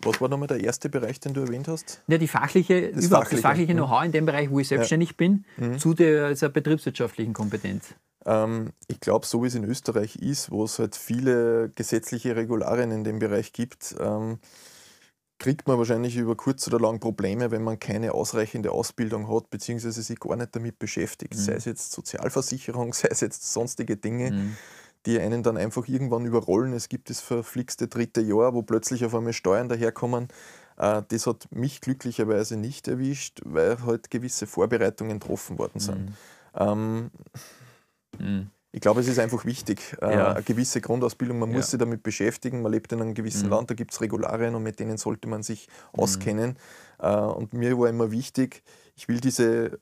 [0.00, 2.02] Was war nochmal der erste Bereich, den du erwähnt hast?
[2.08, 3.78] Ja, die fachliche, das überhaupt fachliche, das fachliche mhm.
[3.78, 5.16] Know-how in dem Bereich, wo ich selbstständig ja.
[5.16, 5.78] bin, mhm.
[5.78, 7.94] zu der also betriebswirtschaftlichen Kompetenz.
[8.26, 12.90] Ähm, ich glaube, so wie es in Österreich ist, wo es halt viele gesetzliche Regularien
[12.90, 14.38] in dem Bereich gibt, ähm,
[15.42, 20.00] kriegt man wahrscheinlich über kurz oder lang Probleme, wenn man keine ausreichende Ausbildung hat, beziehungsweise
[20.00, 21.34] sich gar nicht damit beschäftigt.
[21.34, 21.38] Mhm.
[21.38, 24.56] Sei es jetzt Sozialversicherung, sei es jetzt sonstige Dinge, mhm.
[25.04, 26.72] die einen dann einfach irgendwann überrollen.
[26.72, 30.28] Es gibt das verflixte dritte Jahr, wo plötzlich auf einmal Steuern daherkommen.
[30.76, 36.06] Äh, das hat mich glücklicherweise nicht erwischt, weil halt gewisse Vorbereitungen getroffen worden sind.
[36.06, 36.14] Mhm.
[36.54, 37.10] Ähm,
[38.18, 38.50] mhm.
[38.74, 40.32] Ich glaube, es ist einfach wichtig, äh, ja.
[40.32, 41.38] eine gewisse Grundausbildung.
[41.38, 41.70] Man muss ja.
[41.72, 42.62] sich damit beschäftigen.
[42.62, 43.52] Man lebt in einem gewissen mhm.
[43.52, 46.00] Land, da gibt es Regularien und mit denen sollte man sich mhm.
[46.00, 46.58] auskennen.
[46.98, 47.08] Mhm.
[47.08, 48.62] und mir war immer wichtig,
[48.94, 49.78] ich will diese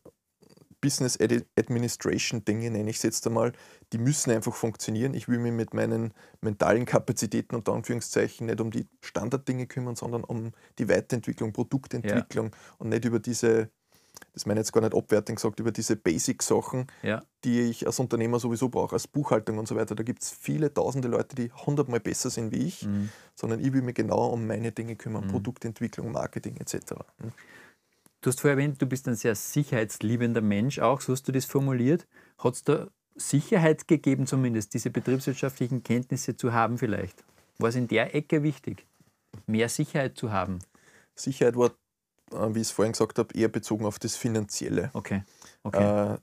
[0.80, 1.18] Business
[1.58, 3.52] Administration Dinge, nenne ich es jetzt einmal,
[3.92, 5.14] die müssen einfach funktionieren.
[5.14, 10.24] Ich will mich mit meinen mentalen Kapazitäten und Anführungszeichen nicht um die Standarddinge kümmern, sondern
[10.24, 12.58] um die Weiterentwicklung, Produktentwicklung ja.
[12.78, 13.70] und nicht über diese
[14.32, 17.22] das meine ich jetzt gar nicht abwertend gesagt, über diese Basic-Sachen, ja.
[17.44, 19.94] die ich als Unternehmer sowieso brauche, als Buchhaltung und so weiter.
[19.94, 23.10] Da gibt es viele tausende Leute, die hundertmal besser sind wie ich, mhm.
[23.34, 25.30] sondern ich will mich genau um meine Dinge kümmern, mhm.
[25.30, 26.94] Produktentwicklung, Marketing etc.
[27.18, 27.32] Mhm.
[28.20, 31.46] Du hast vorher erwähnt, du bist ein sehr sicherheitsliebender Mensch auch, so hast du das
[31.46, 32.06] formuliert.
[32.38, 37.24] Hat es da Sicherheit gegeben, zumindest diese betriebswirtschaftlichen Kenntnisse zu haben vielleicht?
[37.58, 38.86] War es in der Ecke wichtig,
[39.46, 40.60] mehr Sicherheit zu haben?
[41.14, 41.72] Sicherheit war
[42.30, 44.90] wie ich es vorhin gesagt habe, eher bezogen auf das Finanzielle.
[44.92, 45.22] Okay.
[45.62, 46.14] okay.
[46.14, 46.18] Äh,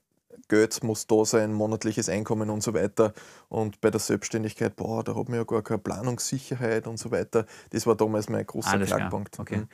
[0.49, 3.13] Geld muss da sein, monatliches Einkommen und so weiter.
[3.49, 7.45] Und bei der Selbstständigkeit, boah, da hat man ja gar keine Planungssicherheit und so weiter.
[7.71, 9.39] Das war damals mein großer Alles Knackpunkt.
[9.39, 9.57] Okay.
[9.57, 9.67] Mhm.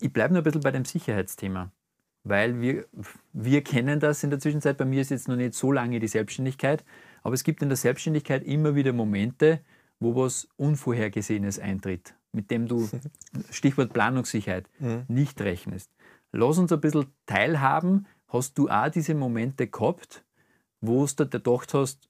[0.00, 1.70] Ich bleibe nur ein bisschen bei dem Sicherheitsthema,
[2.24, 2.86] weil wir,
[3.34, 4.78] wir kennen das in der Zwischenzeit.
[4.78, 6.82] Bei mir ist jetzt noch nicht so lange die Selbstständigkeit,
[7.22, 9.60] aber es gibt in der Selbstständigkeit immer wieder Momente,
[9.98, 12.88] wo was Unvorhergesehenes eintritt mit dem du,
[13.50, 15.04] Stichwort Planungssicherheit, mhm.
[15.08, 15.90] nicht rechnest.
[16.32, 18.06] Lass uns ein bisschen teilhaben.
[18.28, 20.24] Hast du auch diese Momente gehabt,
[20.80, 22.08] wo du dir gedacht hast,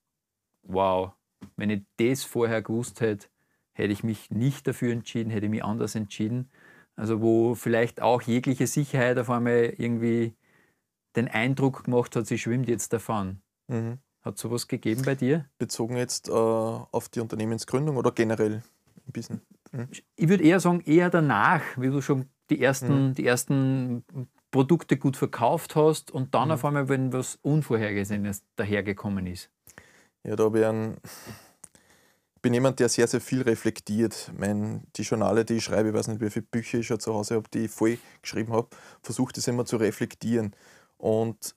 [0.63, 1.13] wow,
[1.57, 3.29] wenn ich das vorher gewusst hätte,
[3.73, 6.51] hätte ich mich nicht dafür entschieden, hätte ich mich anders entschieden.
[6.97, 10.35] Also wo vielleicht auch jegliche Sicherheit auf einmal irgendwie
[11.17, 13.41] den Eindruck gemacht hat, sie schwimmt jetzt davon.
[13.69, 13.99] Mhm.
[14.23, 15.47] Hat es sowas gegeben bei dir?
[15.57, 18.63] Bezogen jetzt äh, auf die Unternehmensgründung oder generell
[19.07, 19.41] im Business?
[19.73, 19.89] Mhm.
[20.17, 23.15] Ich würde eher sagen, eher danach, wie du schon die ersten, mhm.
[23.15, 24.05] die ersten
[24.51, 26.55] Produkte gut verkauft hast und dann mhm.
[26.55, 29.51] auf einmal, wenn was Unvorhergesehenes dahergekommen ist.
[30.25, 30.97] Ja, da habe ich einen.
[32.37, 34.33] Ich bin jemand, der sehr, sehr viel reflektiert.
[34.35, 37.13] Mein, die Journale, die ich schreibe, ich weiß nicht, wie viele Bücher ich schon zu
[37.13, 38.69] Hause habe, die ich voll geschrieben habe,
[39.03, 40.57] versuche das immer zu reflektieren.
[40.97, 41.55] Und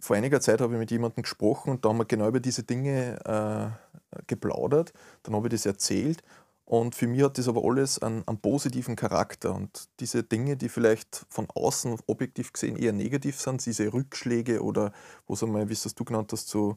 [0.00, 2.64] vor einiger Zeit habe ich mit jemandem gesprochen und da haben wir genau über diese
[2.64, 4.92] Dinge äh, geplaudert.
[5.22, 6.24] Dann habe ich das erzählt
[6.66, 9.54] und für mich hat das aber alles einen, einen, positiven Charakter.
[9.54, 14.92] Und diese Dinge, die vielleicht von außen objektiv gesehen eher negativ sind, diese Rückschläge oder
[15.28, 16.76] wo es einmal, wie es du genannt hast, so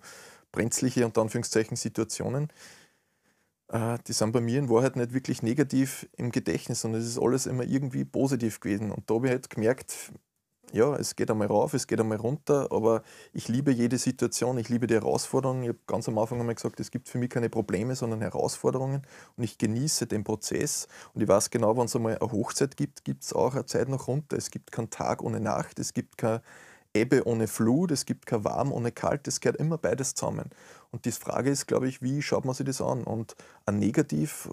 [0.52, 2.50] brenzliche und Anführungszeichen Situationen,
[3.70, 7.20] äh, die sind bei mir in Wahrheit nicht wirklich negativ im Gedächtnis, sondern es ist
[7.20, 8.92] alles immer irgendwie positiv gewesen.
[8.92, 10.12] Und da habe ich halt gemerkt,
[10.74, 13.04] ja, es geht einmal rauf, es geht einmal runter, aber
[13.34, 15.64] ich liebe jede Situation, ich liebe die Herausforderungen.
[15.64, 19.02] Ich habe ganz am Anfang einmal gesagt, es gibt für mich keine Probleme, sondern Herausforderungen
[19.36, 23.04] und ich genieße den Prozess und ich weiß genau, wenn es einmal eine Hochzeit gibt,
[23.04, 24.38] gibt es auch eine Zeit noch runter.
[24.38, 26.42] Es gibt keinen Tag ohne Nacht, es gibt keine
[26.94, 30.50] Ebbe ohne Flut, es gibt kein Warm ohne Kalt, es gehört immer beides zusammen.
[30.92, 33.04] Und die Frage ist, glaube ich, wie schaut man sich das an?
[33.04, 34.50] Und ein Negativ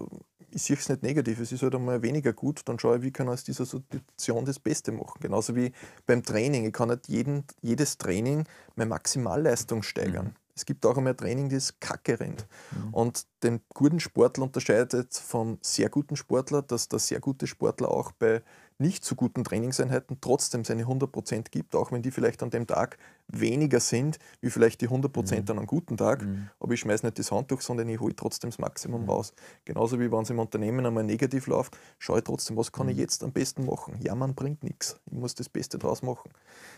[0.57, 3.11] ich sehe es nicht negativ, es ist halt einmal weniger gut, dann schaue ich, wie
[3.11, 5.19] kann ich aus dieser Situation das Beste machen.
[5.21, 5.71] Genauso wie
[6.07, 6.65] beim Training.
[6.65, 8.43] Ich kann nicht jeden, jedes Training
[8.75, 10.25] meine Maximalleistung steigern.
[10.25, 10.35] Mhm.
[10.55, 12.47] Es gibt auch einmal Training, das kacke rennt.
[12.71, 12.91] Mhm.
[12.91, 18.11] Und den guten Sportler unterscheidet vom sehr guten Sportler, dass der sehr gute Sportler auch
[18.13, 18.41] bei
[18.79, 22.97] nicht so guten Trainingseinheiten trotzdem seine 100% gibt, auch wenn die vielleicht an dem Tag
[23.27, 25.49] weniger sind, wie vielleicht die 100% mhm.
[25.49, 26.23] an einem guten Tag.
[26.23, 26.49] Mhm.
[26.59, 29.09] Aber ich schmeiße nicht das Handtuch, sondern ich hole trotzdem das Maximum mhm.
[29.09, 29.33] raus.
[29.65, 32.95] Genauso wie wenn es im Unternehmen einmal negativ läuft, schaue ich trotzdem, was kann ich
[32.95, 33.01] mhm.
[33.01, 33.99] jetzt am besten machen.
[33.99, 34.99] Jammern bringt nichts.
[35.07, 36.29] Ich muss das Beste draus machen.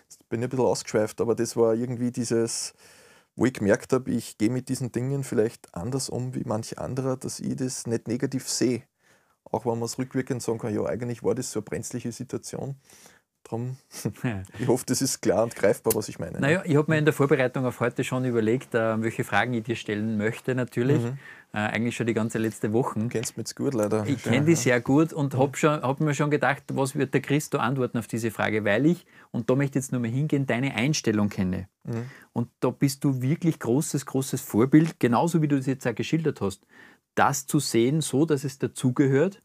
[0.04, 2.74] Jetzt bin ich ein bisschen ausgeschweift, aber das war irgendwie dieses,
[3.36, 7.18] wo ich gemerkt habe, ich gehe mit diesen Dingen vielleicht anders um wie manch anderer,
[7.18, 8.84] dass ich das nicht negativ sehe
[9.52, 12.76] auch wenn man es rückwirkend sagen kann, ja, eigentlich war das so eine brenzliche Situation.
[13.44, 13.78] Darum,
[14.60, 16.40] ich hoffe, das ist klar und greifbar, was ich meine.
[16.40, 19.64] Naja, ich habe mir in der Vorbereitung auf heute schon überlegt, äh, welche Fragen ich
[19.64, 21.02] dir stellen möchte, natürlich.
[21.02, 21.18] Mhm.
[21.52, 23.00] Äh, eigentlich schon die ganze letzte Woche.
[23.00, 24.06] Du kennst mich jetzt gut, leider.
[24.06, 27.58] Ich kenne die sehr gut und habe hab mir schon gedacht, was wird der Christo
[27.58, 30.76] antworten auf diese Frage, weil ich, und da möchte ich jetzt nur mal hingehen, deine
[30.76, 31.68] Einstellung kenne.
[31.86, 32.06] Mhm.
[32.34, 36.40] Und da bist du wirklich großes, großes Vorbild, genauso wie du es jetzt auch geschildert
[36.40, 36.68] hast
[37.20, 39.42] das zu sehen, so dass es dazugehört,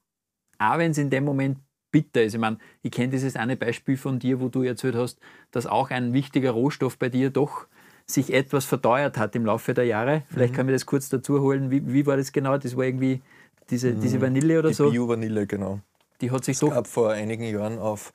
[0.59, 1.59] auch wenn es in dem Moment
[1.91, 2.35] bitter ist.
[2.35, 5.19] Ich meine, ich kenne dieses eine Beispiel von dir, wo du erzählt hast,
[5.51, 7.67] dass auch ein wichtiger Rohstoff bei dir doch
[8.07, 10.23] sich etwas verteuert hat im Laufe der Jahre.
[10.31, 10.57] Vielleicht mhm.
[10.57, 11.71] kann ich das kurz dazu holen.
[11.71, 12.57] Wie, wie war das genau?
[12.59, 13.23] Das war irgendwie
[13.71, 14.01] diese, mhm.
[14.01, 14.91] diese Vanille oder Die so?
[14.91, 15.81] Bio-Vanille, genau.
[16.21, 16.71] Die hat sich es doch.
[16.71, 18.13] gab vor einigen Jahren auf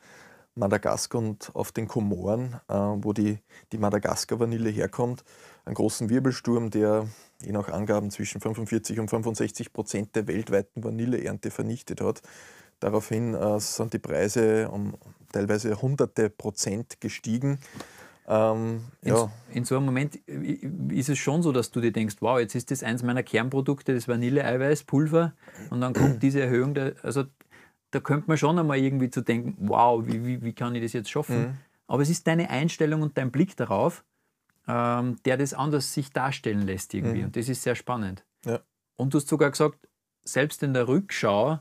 [0.56, 3.40] Madagaskar und auf den Komoren, äh, wo die,
[3.72, 5.24] die Madagaskar-Vanille herkommt,
[5.66, 7.08] einen großen Wirbelsturm, der
[7.42, 12.22] je nach Angaben zwischen 45 und 65 Prozent der weltweiten Vanilleernte vernichtet hat.
[12.80, 14.96] Daraufhin äh, sind die Preise um
[15.32, 17.60] teilweise hunderte Prozent gestiegen.
[18.28, 19.32] Ähm, in, ja.
[19.52, 22.72] in, so einem Moment ist es schon so, dass du dir denkst, wow, jetzt ist
[22.72, 25.34] das eins meiner Kernprodukte, das Vanilleeiweiß, Pulver,
[25.72, 27.24] und dann kommt diese Erhöhung, der, also
[27.92, 30.94] da könnte man schon einmal irgendwie zu denken, wow, wie, wie, wie kann ich das
[30.94, 31.40] jetzt schaffen?
[31.40, 31.58] Mhm.
[31.88, 34.04] Aber es ist deine Einstellung und dein Blick darauf,
[34.70, 37.20] ähm, der das anders sich darstellen lässt irgendwie.
[37.20, 37.26] Mhm.
[37.26, 38.24] Und das ist sehr spannend.
[38.46, 38.60] Ja.
[38.98, 39.80] Und du hast sogar gesagt,
[40.24, 41.60] selbst in der Rückschau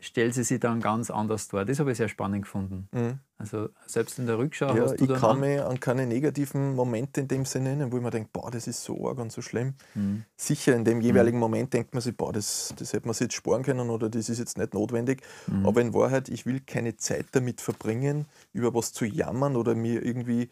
[0.00, 1.64] stellt sie sich dann ganz anders dar.
[1.64, 2.88] Das habe ich sehr spannend gefunden.
[2.92, 3.18] Mhm.
[3.36, 7.20] Also selbst in der Rückschau ja, hast du ich kann mich an keine negativen Momente
[7.20, 9.42] in dem Sinne erinnern, wo ich mir denke, boah, das ist so arg und so
[9.42, 9.74] schlimm.
[9.94, 10.24] Mhm.
[10.36, 11.42] Sicher, in dem jeweiligen mhm.
[11.42, 14.28] Moment denkt man sich, boah, das, das hätte man sich jetzt sparen können oder das
[14.28, 15.22] ist jetzt nicht notwendig.
[15.48, 15.66] Mhm.
[15.66, 20.04] Aber in Wahrheit, ich will keine Zeit damit verbringen, über was zu jammern oder mir
[20.04, 20.48] irgendwie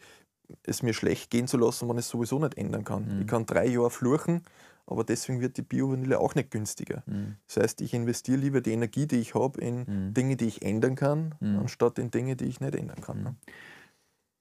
[0.63, 3.15] es mir schlecht gehen zu lassen, wenn ich es sowieso nicht ändern kann.
[3.15, 3.21] Mhm.
[3.21, 4.43] Ich kann drei Jahre fluchen,
[4.85, 7.03] aber deswegen wird die Bio-Vanille auch nicht günstiger.
[7.05, 7.35] Mhm.
[7.47, 10.13] Das heißt, ich investiere lieber die Energie, die ich habe, in mhm.
[10.13, 11.59] Dinge, die ich ändern kann, mhm.
[11.59, 13.23] anstatt in Dinge, die ich nicht ändern kann.
[13.23, 13.35] Ne?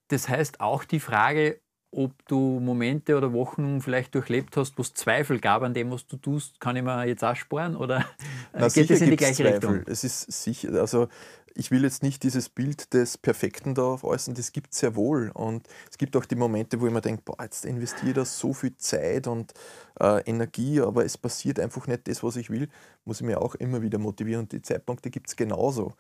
[0.08, 1.60] Das heißt auch die Frage,
[1.96, 6.06] ob du Momente oder Wochen vielleicht durchlebt hast, wo es Zweifel gab an dem, was
[6.06, 8.04] du tust, kann ich mir jetzt auch sparen oder
[8.52, 9.52] Na, geht es in die gleiche Zweifel.
[9.54, 9.82] Richtung?
[9.87, 11.09] Es ist sicher, also
[11.54, 15.30] ich will jetzt nicht dieses Bild des Perfekten da äußern, das gibt es sehr wohl.
[15.32, 18.24] Und es gibt auch die Momente, wo ich mir denke, boah, jetzt investiere ich da
[18.26, 19.54] so viel Zeit und
[19.98, 22.68] äh, Energie, aber es passiert einfach nicht das, was ich will,
[23.06, 24.42] muss ich mir auch immer wieder motivieren.
[24.42, 25.94] Und die Zeitpunkte gibt es genauso.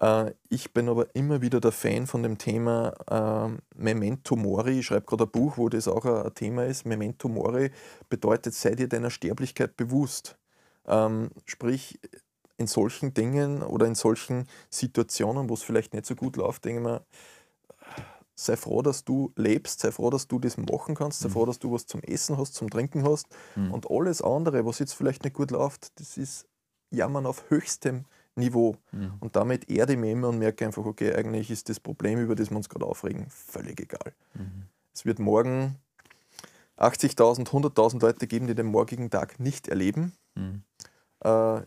[0.00, 4.80] Äh, ich bin aber immer wieder der Fan von dem Thema äh, Memento Mori.
[4.80, 6.86] Ich schreibe gerade ein Buch, wo das auch ein Thema ist.
[6.86, 7.70] Memento Mori
[8.08, 10.38] bedeutet, sei dir deiner Sterblichkeit bewusst.
[10.86, 11.98] Ähm, sprich,
[12.56, 16.80] in solchen Dingen oder in solchen Situationen, wo es vielleicht nicht so gut läuft, denke
[16.80, 17.02] ich mir,
[18.34, 21.32] sei froh, dass du lebst, sei froh, dass du das machen kannst, sei mhm.
[21.32, 23.26] froh, dass du was zum Essen hast, zum Trinken hast.
[23.54, 23.72] Mhm.
[23.72, 26.46] Und alles andere, was jetzt vielleicht nicht gut läuft, das ist
[26.90, 28.17] Jammern auf höchstem Niveau.
[28.38, 29.12] Mhm.
[29.20, 32.34] Und damit erde ich mich immer und merke einfach, okay, eigentlich ist das Problem, über
[32.34, 34.12] das wir uns gerade aufregen, völlig egal.
[34.34, 34.64] Mhm.
[34.94, 35.76] Es wird morgen
[36.78, 40.12] 80.000, 100.000 Leute geben, die den morgigen Tag nicht erleben.
[40.34, 40.62] Mhm.
[41.24, 41.62] Äh,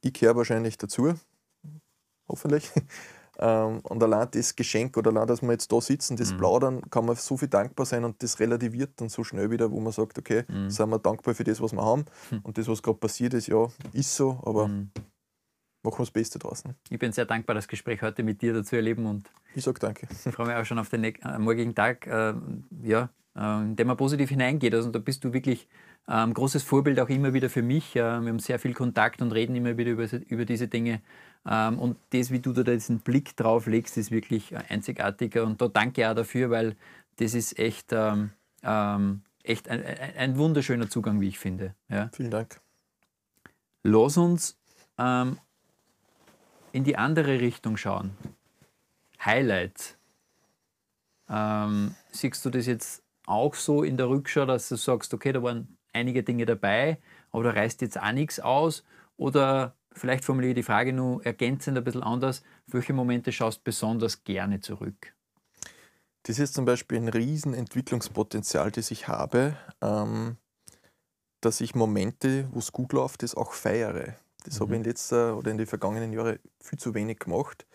[0.00, 1.14] ich gehöre wahrscheinlich dazu,
[2.28, 2.70] hoffentlich.
[3.38, 6.38] Ähm, und allein das Geschenk oder allein, dass wir jetzt da sitzen, das mhm.
[6.38, 9.80] Plaudern, kann man so viel dankbar sein und das relativiert dann so schnell wieder, wo
[9.80, 10.70] man sagt, okay, mhm.
[10.70, 12.04] sind wir dankbar für das, was wir haben.
[12.30, 12.40] Mhm.
[12.44, 14.90] Und das, was gerade passiert ist, ja, ist so, aber mhm.
[15.84, 16.74] Machen wir das Beste draußen.
[16.90, 20.08] Ich bin sehr dankbar, das Gespräch heute mit dir dazu erleben und ich sage danke.
[20.10, 22.34] Ich freue mich auch schon auf den äh, morgigen Tag, äh,
[22.82, 24.74] ja, äh, in dem man positiv hineingeht.
[24.74, 25.68] Also da bist du wirklich
[26.08, 27.94] ähm, großes Vorbild auch immer wieder für mich.
[27.96, 31.00] Äh, wir haben sehr viel Kontakt und reden immer wieder über, über diese Dinge.
[31.46, 35.44] Ähm, und das, wie du da diesen Blick drauf legst, ist wirklich einzigartiger.
[35.44, 36.76] Und da danke ich auch dafür, weil
[37.16, 38.30] das ist echt, ähm,
[38.62, 39.84] ähm echt ein,
[40.16, 41.74] ein, wunderschöner Zugang, wie ich finde.
[41.90, 42.10] Ja.
[42.14, 42.60] Vielen Dank.
[43.82, 44.58] Lass uns
[44.96, 45.38] ähm,
[46.74, 48.16] in die andere Richtung schauen.
[49.24, 49.96] Highlights.
[51.28, 55.40] Ähm, siehst du das jetzt auch so in der Rückschau, dass du sagst, okay, da
[55.40, 56.98] waren einige Dinge dabei,
[57.30, 58.82] aber da reißt jetzt auch nichts aus?
[59.16, 63.64] Oder vielleicht formuliere ich die Frage nur ergänzend ein bisschen anders, welche Momente schaust du
[63.64, 65.14] besonders gerne zurück?
[66.24, 70.38] Das ist zum Beispiel ein riesen Entwicklungspotenzial, das ich habe, ähm,
[71.40, 74.16] dass ich Momente, wo es gut läuft, das auch feiere.
[74.44, 74.60] Das mhm.
[74.60, 77.66] habe ich in letzter oder in den vergangenen Jahren viel zu wenig gemacht.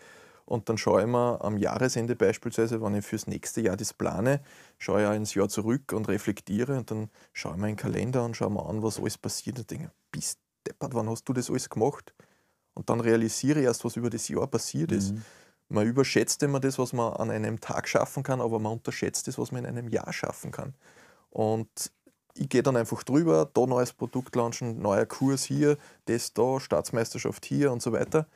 [0.46, 4.40] Und dann schaue ich mir am Jahresende beispielsweise, wenn ich fürs nächste Jahr das plane,
[4.78, 8.24] schaue ich auch ins Jahr zurück und reflektiere und dann schaue ich mir den Kalender
[8.24, 11.50] und schaue mir an, was alles passiert und denke, bist deppert, wann hast du das
[11.50, 12.14] alles gemacht?
[12.74, 15.12] Und dann realisiere ich erst, was über das Jahr passiert ist.
[15.12, 15.22] Mhm.
[15.68, 19.38] Man überschätzt immer das, was man an einem Tag schaffen kann, aber man unterschätzt das,
[19.38, 20.74] was man in einem Jahr schaffen kann.
[21.30, 21.92] Und
[22.34, 27.44] ich gehe dann einfach drüber, da neues Produkt launchen, neuer Kurs hier, das da, Staatsmeisterschaft
[27.44, 28.26] hier und so weiter.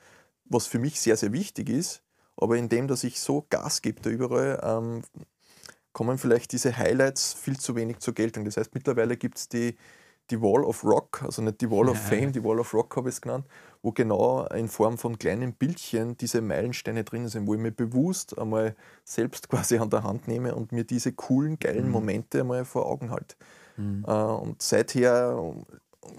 [0.46, 2.02] Was für mich sehr, sehr wichtig ist,
[2.36, 5.02] aber indem, dass ich so Gas gebe da überall, ähm,
[5.92, 8.44] kommen vielleicht diese Highlights viel zu wenig zur Geltung.
[8.44, 9.76] Das heißt, mittlerweile gibt es die,
[10.30, 13.08] die Wall of Rock, also nicht die Wall of Fame, die Wall of Rock habe
[13.08, 13.46] ich es genannt,
[13.82, 18.38] wo genau in Form von kleinen Bildchen diese Meilensteine drin sind, wo ich mir bewusst
[18.38, 21.92] einmal selbst quasi an der Hand nehme und mir diese coolen, geilen mhm.
[21.92, 23.36] Momente einmal vor Augen halte.
[23.76, 24.04] Mhm.
[24.06, 25.54] Äh, und seither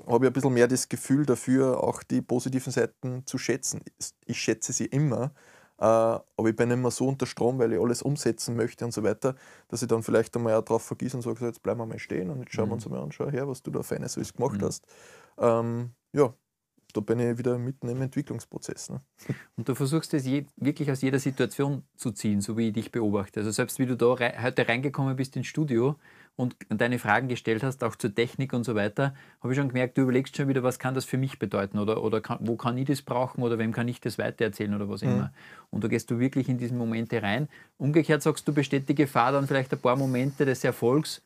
[0.07, 3.81] habe ich ein bisschen mehr das Gefühl dafür, auch die positiven Seiten zu schätzen.
[4.25, 5.31] Ich schätze sie immer,
[5.77, 9.03] äh, aber ich bin immer so unter Strom, weil ich alles umsetzen möchte und so
[9.03, 9.35] weiter,
[9.67, 11.99] dass ich dann vielleicht einmal auch drauf vergieße und sage, so, jetzt bleiben wir mal
[11.99, 12.73] stehen und jetzt schauen wir mhm.
[12.73, 14.65] uns mal an, schau her, was du da Feines alles gemacht mhm.
[14.65, 14.85] hast.
[15.37, 16.33] Ähm, ja,
[16.93, 18.89] da bin ich wieder mitten im Entwicklungsprozess.
[18.89, 19.01] Ne?
[19.57, 23.41] Und du versuchst es wirklich aus jeder Situation zu ziehen, so wie ich dich beobachte.
[23.41, 25.97] Also selbst wie du da rei heute reingekommen bist ins Studio
[26.35, 29.97] und deine Fragen gestellt hast, auch zur Technik und so weiter, habe ich schon gemerkt,
[29.97, 32.77] du überlegst schon wieder, was kann das für mich bedeuten oder, oder kann, wo kann
[32.77, 35.11] ich das brauchen oder wem kann ich das weitererzählen oder was mhm.
[35.11, 35.33] immer.
[35.71, 37.47] Und da gehst du wirklich in diese Momente rein.
[37.77, 41.21] Umgekehrt sagst du, besteht die Gefahr dann vielleicht ein paar Momente des Erfolgs,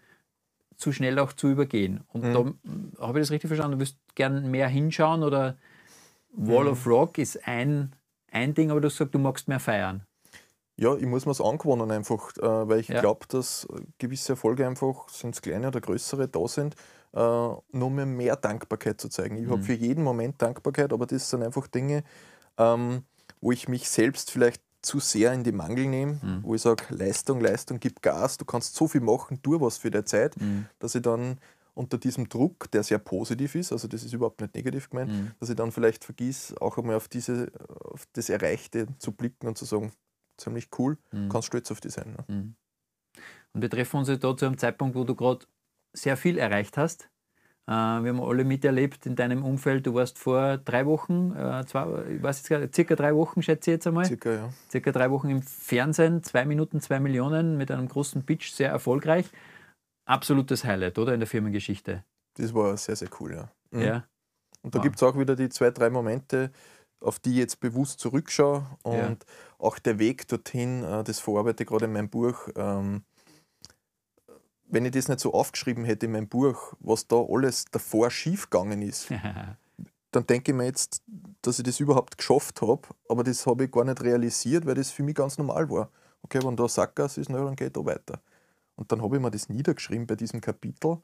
[0.75, 2.01] zu schnell auch zu übergehen.
[2.07, 2.33] Und mhm.
[2.33, 3.73] da habe ich das richtig verstanden.
[3.73, 5.57] Du wirst gern mehr hinschauen oder
[6.31, 6.71] Wall mhm.
[6.71, 7.93] of Rock ist ein,
[8.31, 10.03] ein Ding, aber du sagst, du magst mehr feiern.
[10.79, 13.01] Ja, ich muss mir es angewohnen einfach, äh, weil ich ja.
[13.01, 16.75] glaube, dass gewisse Erfolge einfach, sind es kleine oder größere, da sind,
[17.13, 19.37] äh, nur mehr, mehr Dankbarkeit zu zeigen.
[19.37, 19.51] Ich mhm.
[19.51, 22.03] habe für jeden Moment Dankbarkeit, aber das sind einfach Dinge,
[22.57, 23.03] ähm,
[23.41, 26.43] wo ich mich selbst vielleicht zu sehr in die Mangel nehme, mhm.
[26.43, 29.91] wo ich sage, Leistung, Leistung, gib Gas, du kannst so viel machen, tu was für
[29.91, 30.67] deine Zeit, mhm.
[30.79, 31.39] dass ich dann
[31.73, 35.31] unter diesem Druck, der sehr positiv ist, also das ist überhaupt nicht negativ gemeint, mhm.
[35.39, 37.51] dass ich dann vielleicht vergieß, auch einmal auf, diese,
[37.83, 39.91] auf das Erreichte zu blicken und zu sagen,
[40.39, 41.29] ziemlich cool, mhm.
[41.29, 42.15] kannst stolz auf die sein.
[42.17, 42.25] Ne?
[42.27, 42.55] Mhm.
[43.53, 45.45] Und wir treffen uns ja da zu einem Zeitpunkt, wo du gerade
[45.93, 47.09] sehr viel erreicht hast.
[47.67, 49.85] Äh, wir haben alle miterlebt in deinem Umfeld.
[49.85, 53.71] Du warst vor drei Wochen, äh, zwei, ich weiß jetzt gar circa drei Wochen, schätze
[53.71, 54.05] ich jetzt einmal.
[54.05, 54.49] Circa, ja.
[54.69, 59.29] Circa drei Wochen im Fernsehen, zwei Minuten, zwei Millionen mit einem großen Pitch, sehr erfolgreich.
[60.05, 61.13] Absolutes Highlight, oder?
[61.13, 62.03] In der Firmengeschichte.
[62.35, 63.51] Das war sehr, sehr cool, ja.
[63.71, 63.81] Mhm.
[63.81, 64.03] ja.
[64.61, 64.83] Und da wow.
[64.83, 66.51] gibt es auch wieder die zwei, drei Momente,
[67.01, 68.65] auf die ich jetzt bewusst zurückschaue.
[68.83, 69.17] Und ja.
[69.57, 72.47] auch der Weg dorthin, äh, das verarbeite ich gerade in meinem Buch.
[72.55, 73.03] Ähm,
[74.69, 78.81] wenn ich das nicht so aufgeschrieben hätte in meinem Buch, was da alles davor schiefgegangen
[78.81, 79.09] ist,
[80.11, 81.01] dann denke ich mir jetzt,
[81.41, 84.91] dass ich das überhaupt geschafft habe, aber das habe ich gar nicht realisiert, weil das
[84.91, 85.89] für mich ganz normal war.
[86.21, 88.21] Okay, wenn da Sackgass ist, dann geht da weiter.
[88.75, 90.99] Und dann habe ich mir das niedergeschrieben bei diesem Kapitel.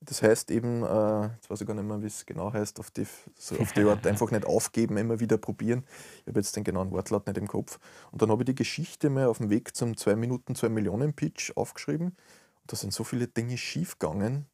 [0.00, 2.90] Das heißt eben, äh, jetzt weiß ich gar nicht mehr, wie es genau heißt, auf
[2.90, 5.84] die, so auf die Art einfach nicht aufgeben, immer wieder probieren.
[6.20, 7.78] Ich habe jetzt den genauen Wortlaut nicht im Kopf.
[8.12, 11.14] Und dann habe ich die Geschichte mal auf dem Weg zum 2 Minuten 2 Millionen
[11.14, 12.16] Pitch aufgeschrieben
[12.68, 14.46] da sind so viele Dinge schiefgegangen,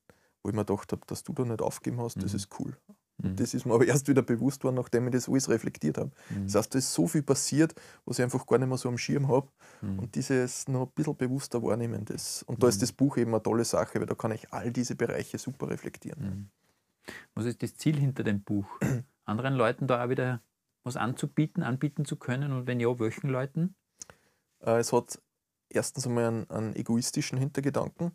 [0.43, 2.23] wo ich mir gedacht habe, dass du da nicht aufgeben hast, mhm.
[2.23, 2.77] das ist cool.
[3.25, 3.37] Mhm.
[3.37, 6.11] Das ist mir aber erst wieder bewusst worden, nachdem ich das alles reflektiert habe.
[6.31, 6.45] Mhm.
[6.45, 8.99] Das heißt, da ist so viel passiert, was ich einfach gar nicht mehr so am
[8.99, 9.49] Schirm habe.
[9.83, 9.99] Mhm.
[9.99, 12.05] Und dieses noch ein bisschen bewusster wahrnehmen.
[12.05, 12.43] Das.
[12.45, 12.81] Und da ist mhm.
[12.81, 16.23] das Buch eben eine tolle Sache, weil da kann ich all diese Bereiche super reflektieren.
[16.23, 16.51] Mhm.
[17.35, 18.67] Was ist das Ziel hinter dem Buch?
[19.25, 20.43] Anderen Leuten da auch wieder
[20.85, 23.75] was anzubieten, anbieten zu können und wenn ja, welchen Leuten?
[24.61, 25.19] Äh, es hat
[25.71, 28.13] erstens einmal einen, einen egoistischen Hintergedanken,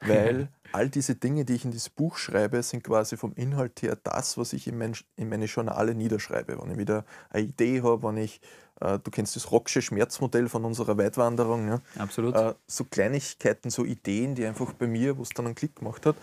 [0.00, 3.96] weil all diese Dinge, die ich in dieses Buch schreibe, sind quasi vom Inhalt her
[4.02, 6.58] das, was ich in, mein, in meine Journale niederschreibe.
[6.60, 8.40] Wenn ich wieder eine Idee habe, wenn ich,
[8.80, 11.80] äh, du kennst das Rocksche Schmerzmodell von unserer Weitwanderung, ja?
[11.98, 12.34] Absolut.
[12.34, 16.06] Äh, so Kleinigkeiten, so Ideen, die einfach bei mir, wo es dann einen Klick gemacht
[16.06, 16.16] hat,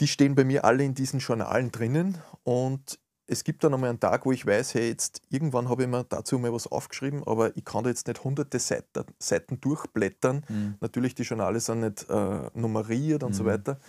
[0.00, 2.98] die stehen bei mir alle in diesen Journalen drinnen und
[3.32, 6.04] es gibt dann einmal einen Tag, wo ich weiß, hey, jetzt irgendwann habe ich mir
[6.04, 10.44] dazu mal was aufgeschrieben, aber ich kann da jetzt nicht hunderte Seiten, Seiten durchblättern.
[10.48, 10.74] Mhm.
[10.80, 13.34] Natürlich, die Journale sind nicht äh, nummeriert und mhm.
[13.34, 13.80] so weiter.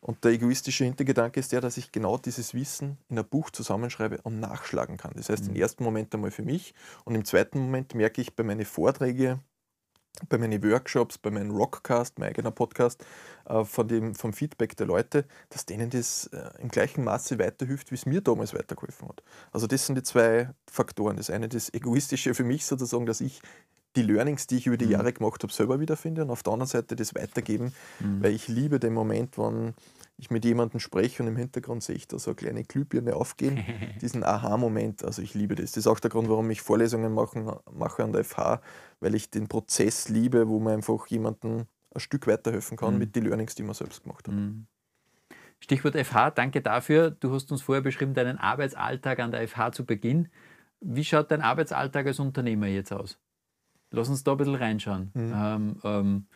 [0.00, 4.18] Und der egoistische Hintergedanke ist der, dass ich genau dieses Wissen in ein Buch zusammenschreibe
[4.22, 5.12] und nachschlagen kann.
[5.14, 5.50] Das heißt, mhm.
[5.50, 6.74] im ersten Moment einmal für mich
[7.04, 9.40] und im zweiten Moment merke ich bei meinen Vorträgen,
[10.28, 13.04] bei meinen Workshops, bei meinem Rockcast, mein eigener Podcast,
[13.46, 17.90] äh, von dem, vom Feedback der Leute, dass denen das äh, im gleichen Maße weiterhilft,
[17.90, 19.22] wie es mir damals weitergeholfen hat.
[19.52, 21.16] Also das sind die zwei Faktoren.
[21.16, 23.40] Das eine das Egoistische für mich sozusagen, dass ich
[23.96, 24.92] die Learnings, die ich über die mhm.
[24.92, 28.22] Jahre gemacht habe, selber wiederfinde und auf der anderen Seite das weitergeben, mhm.
[28.22, 29.74] weil ich liebe den Moment, wann
[30.22, 33.64] ich mit jemandem spreche und im Hintergrund sehe ich da so eine kleine Glühbirne aufgehen,
[34.00, 35.72] diesen Aha-Moment, also ich liebe das.
[35.72, 38.60] Das ist auch der Grund, warum ich Vorlesungen machen, mache an der FH,
[39.00, 43.00] weil ich den Prozess liebe, wo man einfach jemandem ein Stück weiterhelfen kann mhm.
[43.00, 44.34] mit den Learnings, die man selbst gemacht hat.
[44.34, 44.66] Mhm.
[45.58, 47.10] Stichwort FH, danke dafür.
[47.10, 50.28] Du hast uns vorher beschrieben, deinen Arbeitsalltag an der FH zu Beginn.
[50.80, 53.18] Wie schaut dein Arbeitsalltag als Unternehmer jetzt aus?
[53.90, 55.10] Lass uns da ein bisschen reinschauen.
[55.14, 55.32] Mhm.
[55.34, 56.26] Ähm, ähm,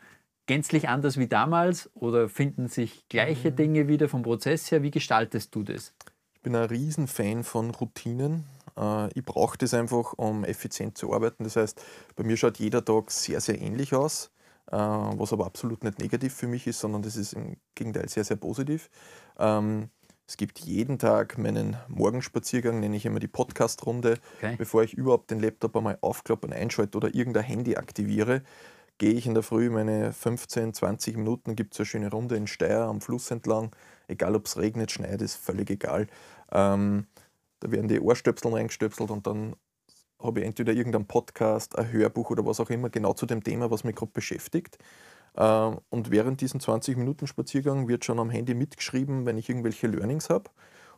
[0.46, 3.56] gänzlich anders wie damals oder finden sich gleiche mhm.
[3.56, 4.82] Dinge wieder vom Prozess her?
[4.82, 5.92] Wie gestaltest du das?
[6.34, 8.44] Ich bin ein Riesenfan von Routinen.
[8.76, 11.44] Äh, ich brauche das einfach, um effizient zu arbeiten.
[11.44, 11.82] Das heißt,
[12.14, 14.30] bei mir schaut jeder Tag sehr, sehr ähnlich aus,
[14.70, 18.24] äh, was aber absolut nicht negativ für mich ist, sondern das ist im Gegenteil sehr,
[18.24, 18.88] sehr positiv.
[19.38, 19.90] Ähm,
[20.28, 24.56] es gibt jeden Tag meinen Morgenspaziergang, nenne ich immer die Podcast-Runde, okay.
[24.58, 28.42] bevor ich überhaupt den Laptop einmal aufklappe und einschalte oder irgendein Handy aktiviere
[28.98, 32.46] gehe ich in der Früh meine 15, 20 Minuten, gibt es eine schöne Runde in
[32.46, 33.74] Steyr am Fluss entlang.
[34.08, 36.06] Egal ob es regnet, schneit, ist völlig egal.
[36.52, 37.06] Ähm,
[37.60, 39.56] da werden die Ohrstöpsel reingestöpselt und dann
[40.22, 43.70] habe ich entweder irgendeinen Podcast, ein Hörbuch oder was auch immer, genau zu dem Thema,
[43.70, 44.78] was mich gerade beschäftigt.
[45.36, 49.86] Ähm, und während diesen 20 Minuten Spaziergang wird schon am Handy mitgeschrieben, wenn ich irgendwelche
[49.86, 50.50] Learnings habe.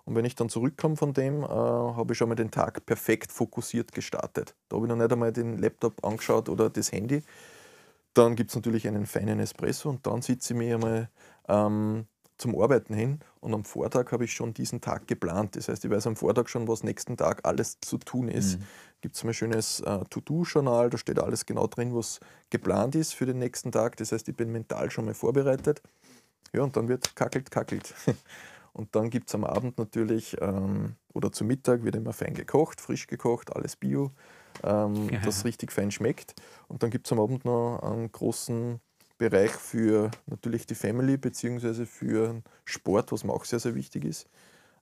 [0.04, 3.30] Und wenn ich dann zurückkomme von dem, äh, habe ich schon mal den Tag perfekt
[3.30, 4.54] fokussiert gestartet.
[4.68, 7.22] Da habe ich noch nicht einmal den Laptop angeschaut oder das Handy,
[8.14, 11.10] dann gibt es natürlich einen feinen Espresso und dann sitze ich mir einmal
[11.48, 12.06] ähm,
[12.38, 15.56] zum Arbeiten hin und am Vortag habe ich schon diesen Tag geplant.
[15.56, 18.58] Das heißt, ich weiß am Vortag schon, was nächsten Tag alles zu tun ist.
[18.58, 18.64] Mhm.
[19.00, 23.26] Gibt es ein schönes äh, To-Do-Journal, da steht alles genau drin, was geplant ist für
[23.26, 23.96] den nächsten Tag.
[23.96, 25.82] Das heißt, ich bin mental schon mal vorbereitet.
[26.52, 27.94] Ja, und dann wird kackelt, kackelt.
[28.74, 32.80] Und dann gibt es am Abend natürlich ähm, oder zum Mittag wird immer fein gekocht,
[32.80, 34.12] frisch gekocht, alles bio
[34.62, 35.20] ähm, ja.
[35.20, 36.34] das richtig fein schmeckt.
[36.68, 38.80] Und dann gibt es am Abend noch einen großen
[39.18, 41.86] Bereich für natürlich die Family bzw.
[41.86, 44.28] für Sport, was mir auch sehr, sehr wichtig ist.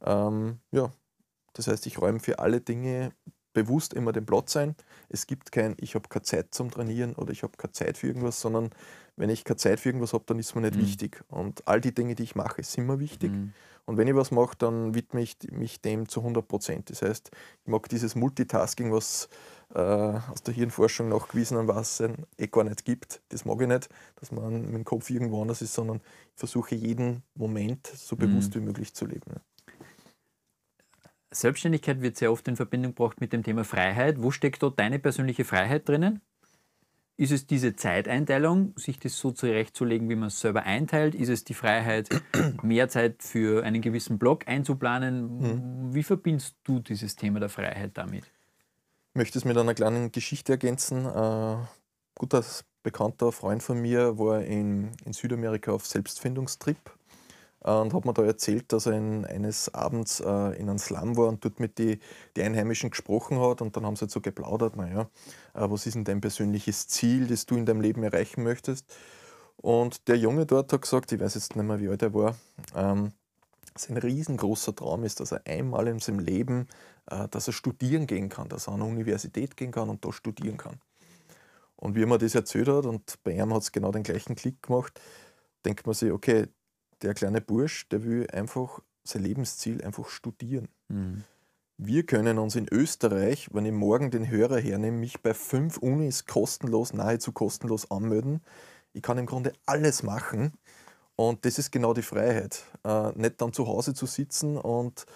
[0.05, 0.93] Ähm, ja,
[1.55, 3.12] das heißt, ich räume für alle Dinge
[3.55, 4.77] bewusst immer den Platz ein.
[5.09, 8.07] Es gibt kein, ich habe keine Zeit zum Trainieren oder ich habe keine Zeit für
[8.07, 8.68] irgendwas, sondern
[9.16, 10.83] wenn ich keine Zeit für irgendwas habe, dann ist mir nicht mhm.
[10.83, 11.24] wichtig.
[11.29, 13.33] Und all die Dinge, die ich mache, sind mir wichtig.
[13.33, 13.55] Mhm.
[13.87, 16.91] Und wenn ich was mache, dann widme ich mich dem zu 100 Prozent.
[16.91, 17.31] Das heißt,
[17.62, 19.31] ich mag dieses Multitasking, was
[19.75, 23.21] aus der Hirnforschung nachgewiesenermaßen eh gar nicht gibt.
[23.29, 26.01] Das mag ich nicht, dass man mit dem Kopf irgendwo anders ist, sondern
[26.33, 28.21] ich versuche jeden Moment so mhm.
[28.21, 29.41] bewusst wie möglich zu leben.
[31.31, 34.23] Selbstständigkeit wird sehr oft in Verbindung gebracht mit dem Thema Freiheit.
[34.23, 36.21] Wo steckt dort deine persönliche Freiheit drinnen?
[37.19, 41.14] Ist es diese Zeiteinteilung, sich das so zurechtzulegen, wie man es selber einteilt?
[41.14, 42.09] Ist es die Freiheit,
[42.62, 45.39] mehr Zeit für einen gewissen Block einzuplanen?
[45.39, 45.95] Mhm.
[45.95, 48.31] Wie verbindest du dieses Thema der Freiheit damit?
[49.17, 51.07] Möchte es mit einer kleinen Geschichte ergänzen.
[51.07, 51.67] Ein äh,
[52.14, 52.45] guter
[52.83, 56.77] bekannter Freund von mir war in, in Südamerika auf Selbstfindungstrip
[57.64, 61.17] äh, und hat mir da erzählt, dass er in, eines Abends äh, in einem Slum
[61.17, 61.99] war und dort mit den
[62.37, 65.09] die Einheimischen gesprochen hat und dann haben sie halt so geplaudert, naja,
[65.55, 68.85] äh, was ist denn dein persönliches Ziel, das du in deinem Leben erreichen möchtest?
[69.57, 72.37] Und der Junge dort hat gesagt, ich weiß jetzt nicht mehr, wie alt er war,
[72.75, 73.12] ähm,
[73.79, 76.68] sein riesengroßer Traum ist, dass er einmal in seinem Leben,
[77.07, 80.12] äh, dass er studieren gehen kann, dass er an eine Universität gehen kann und da
[80.12, 80.81] studieren kann.
[81.77, 84.35] Und wie er mir das erzählt hat, und bei ihm hat es genau den gleichen
[84.35, 85.01] Klick gemacht,
[85.64, 86.49] denkt man sich, okay,
[87.03, 90.68] der kleine Bursch, der will einfach sein Lebensziel einfach studieren.
[90.89, 91.24] Mhm.
[91.79, 96.24] Wir können uns in Österreich, wenn ich morgen den Hörer hernehme, mich bei fünf Unis
[96.24, 98.41] kostenlos, nahezu kostenlos anmelden.
[98.95, 100.55] Ich kann im Grunde alles machen.
[101.17, 102.62] Und das ist genau die Freiheit.
[102.85, 105.07] Äh, nicht dann zu Hause zu sitzen und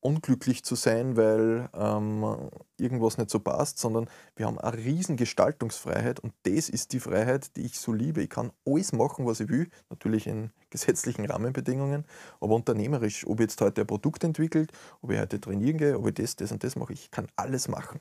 [0.00, 6.20] unglücklich zu sein, weil ähm, irgendwas nicht so passt, sondern wir haben eine riesen Gestaltungsfreiheit
[6.20, 8.22] und das ist die Freiheit, die ich so liebe.
[8.22, 12.04] Ich kann alles machen, was ich will, natürlich in gesetzlichen Rahmenbedingungen,
[12.40, 16.06] aber unternehmerisch, ob ich jetzt heute ein Produkt entwickelt, ob ich heute trainieren gehe, ob
[16.06, 17.98] ich das, das und das mache, ich kann alles machen.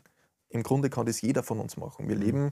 [0.49, 2.07] Im Grunde kann das jeder von uns machen.
[2.07, 2.21] Wir mhm.
[2.21, 2.51] leben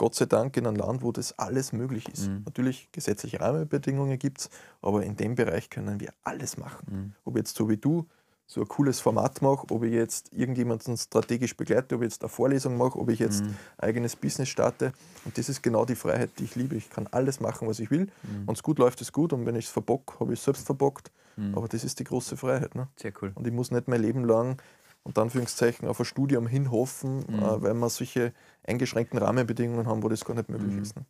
[0.00, 2.28] Gott sei Dank in einem Land, wo das alles möglich ist.
[2.28, 2.44] Mhm.
[2.46, 6.86] Natürlich gesetzliche Rahmenbedingungen gibt es, aber in dem Bereich können wir alles machen.
[6.90, 7.12] Mhm.
[7.26, 8.06] Ob jetzt so wie du
[8.46, 12.30] so ein cooles Format mache, ob ich jetzt irgendjemanden strategisch begleite, ob ich jetzt eine
[12.30, 13.54] Vorlesung mache, ob ich jetzt mhm.
[13.76, 14.94] eigenes Business starte.
[15.26, 16.76] Und das ist genau die Freiheit, die ich liebe.
[16.76, 18.06] Ich kann alles machen, was ich will.
[18.22, 18.46] Mhm.
[18.46, 19.34] Wenn es gut läuft, ist es gut.
[19.34, 21.12] Und wenn ich es verbocke, habe ich es selbst verbockt.
[21.36, 21.54] Mhm.
[21.54, 22.74] Aber das ist die große Freiheit.
[22.74, 22.88] Ne?
[22.96, 23.32] Sehr cool.
[23.34, 24.56] Und ich muss nicht mein Leben lang
[25.02, 27.38] unter Anführungszeichen auf ein Studium hinhoffen, mhm.
[27.38, 28.32] äh, weil wir solche
[28.66, 30.82] eingeschränkten Rahmenbedingungen haben, wo das gar nicht möglich mhm.
[30.82, 30.96] ist.
[30.96, 31.04] Ne?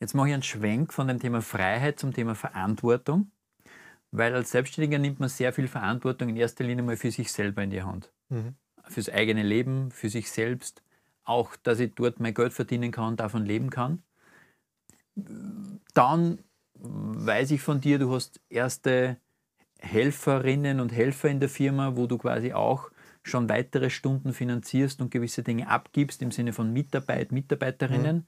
[0.00, 3.30] Jetzt mache ich einen Schwenk von dem Thema Freiheit zum Thema Verantwortung.
[4.12, 7.62] Weil als Selbstständiger nimmt man sehr viel Verantwortung in erster Linie mal für sich selber
[7.62, 8.12] in die Hand.
[8.28, 8.54] Mhm.
[8.84, 10.82] Fürs eigene Leben, für sich selbst,
[11.24, 14.02] auch, dass ich dort mein Geld verdienen kann, davon leben kann.
[15.92, 16.38] Dann
[16.74, 19.18] weiß ich von dir, du hast erste
[19.78, 22.90] Helferinnen und Helfer in der Firma, wo du quasi auch
[23.22, 28.16] schon weitere Stunden finanzierst und gewisse Dinge abgibst im Sinne von Mitarbeit, Mitarbeiterinnen.
[28.16, 28.24] Mhm.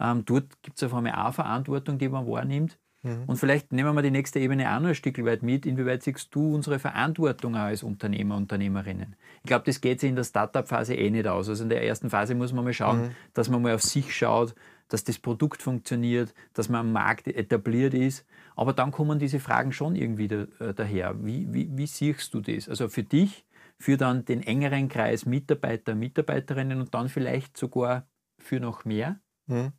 [0.00, 2.78] Ähm, dort gibt es auf einmal auch Verantwortung, die man wahrnimmt.
[3.02, 3.24] Mhm.
[3.26, 5.66] Und vielleicht nehmen wir mal die nächste Ebene auch noch ein Stück weit mit.
[5.66, 9.16] Inwieweit siehst du unsere Verantwortung als Unternehmer, Unternehmerinnen?
[9.42, 11.48] Ich glaube, das geht sich in der Startup-Phase eh nicht aus.
[11.48, 13.10] Also in der ersten Phase muss man mal schauen, mhm.
[13.34, 14.54] dass man mal auf sich schaut,
[14.90, 18.26] dass das Produkt funktioniert, dass man am Markt etabliert ist.
[18.56, 21.24] Aber dann kommen diese Fragen schon irgendwie da, äh, daher.
[21.24, 22.68] Wie, wie, wie siehst du das?
[22.68, 23.46] Also für dich,
[23.78, 28.06] für dann den engeren Kreis Mitarbeiter, Mitarbeiterinnen und dann vielleicht sogar
[28.38, 29.18] für noch mehr?
[29.46, 29.72] Mhm.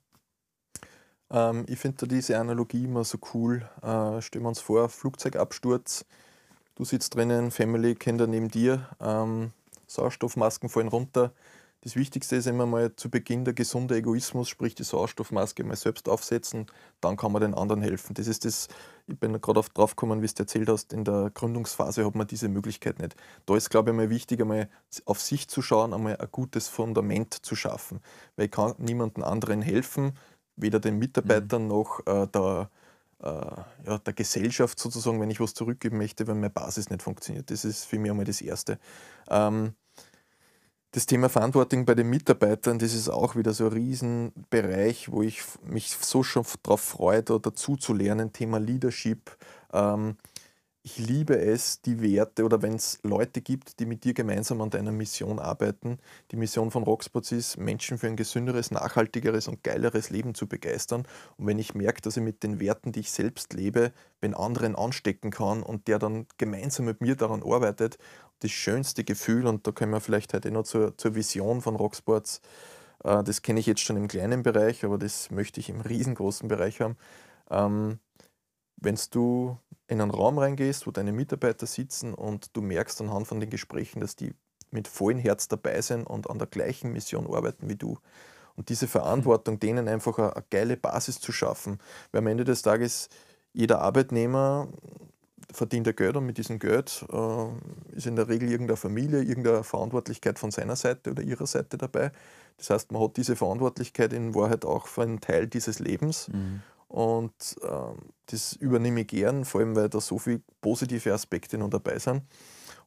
[1.30, 3.70] Ähm, ich finde diese Analogie immer so cool.
[3.82, 6.06] Äh, stellen wir uns vor, Flugzeugabsturz,
[6.76, 9.52] du sitzt drinnen, Family, Kinder neben dir, ähm,
[9.88, 11.34] Sauerstoffmasken fallen runter.
[11.84, 16.08] Das Wichtigste ist immer mal zu Beginn der gesunde Egoismus, sprich die Sauerstoffmaske mal selbst
[16.08, 16.68] aufsetzen,
[17.02, 18.14] dann kann man den anderen helfen.
[18.14, 18.68] Das ist das,
[19.08, 22.50] ich bin gerade drauf gekommen, wie du erzählt hast, in der Gründungsphase hat man diese
[22.50, 23.16] Möglichkeit nicht.
[23.48, 24.70] Da ist, glaube ich, mal wichtig, einmal
[25.06, 28.00] auf sich zu schauen, einmal ein gutes Fundament zu schaffen.
[28.36, 30.14] Weil ich kann niemandem anderen helfen,
[30.56, 31.68] weder den Mitarbeitern mhm.
[31.68, 32.70] noch äh, der,
[33.24, 37.50] äh, ja, der Gesellschaft sozusagen, wenn ich was zurückgeben möchte, wenn meine Basis nicht funktioniert.
[37.50, 38.78] Das ist für mich einmal das Erste.
[39.32, 39.74] Ähm,
[40.92, 45.42] das Thema Verantwortung bei den Mitarbeitern, das ist auch wieder so ein Riesenbereich, wo ich
[45.64, 48.34] mich so schon darauf freue, da dazu zu lernen.
[48.34, 49.38] Thema Leadership.
[49.72, 50.18] Ähm,
[50.84, 54.72] ich liebe es, die Werte oder wenn es Leute gibt, die mit dir gemeinsam an
[54.72, 56.00] deiner Mission arbeiten.
[56.32, 61.06] Die Mission von Rockspots ist, Menschen für ein gesünderes, nachhaltigeres und geileres Leben zu begeistern.
[61.38, 64.76] Und wenn ich merke, dass ich mit den Werten, die ich selbst lebe, den anderen
[64.76, 68.00] anstecken kann und der dann gemeinsam mit mir daran arbeitet,
[68.42, 72.42] das schönste Gefühl, und da kommen wir vielleicht heute noch zur, zur Vision von Rocksports,
[73.04, 76.48] äh, das kenne ich jetzt schon im kleinen Bereich, aber das möchte ich im riesengroßen
[76.48, 76.98] Bereich haben.
[77.50, 78.00] Ähm,
[78.78, 83.40] wenn du in einen Raum reingehst, wo deine Mitarbeiter sitzen und du merkst anhand von
[83.40, 84.34] den Gesprächen, dass die
[84.72, 88.00] mit vollem Herz dabei sind und an der gleichen Mission arbeiten wie du.
[88.56, 91.80] Und diese Verantwortung, denen einfach eine, eine geile Basis zu schaffen.
[92.12, 93.10] Weil am Ende des Tages
[93.54, 94.68] jeder Arbeitnehmer
[95.54, 99.64] verdient er Geld und mit diesem Geld äh, ist in der Regel irgendeine Familie, irgendeine
[99.64, 102.12] Verantwortlichkeit von seiner Seite oder ihrer Seite dabei.
[102.58, 106.30] Das heißt, man hat diese Verantwortlichkeit in Wahrheit auch für einen Teil dieses Lebens.
[106.30, 106.62] Mhm.
[106.88, 107.96] Und ähm,
[108.28, 112.24] das übernehme ich gern, vor allem weil da so viele positive Aspekte noch dabei sind.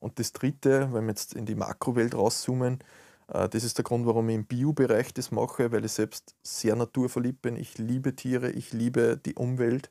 [0.00, 2.80] Und das Dritte, wenn wir jetzt in die Makrowelt rauszoomen,
[3.28, 6.76] äh, das ist der Grund, warum ich im Bio-Bereich das mache, weil ich selbst sehr
[6.76, 7.56] naturverliebt bin.
[7.56, 9.90] Ich liebe Tiere, ich liebe die Umwelt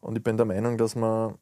[0.00, 1.38] und ich bin der Meinung, dass man,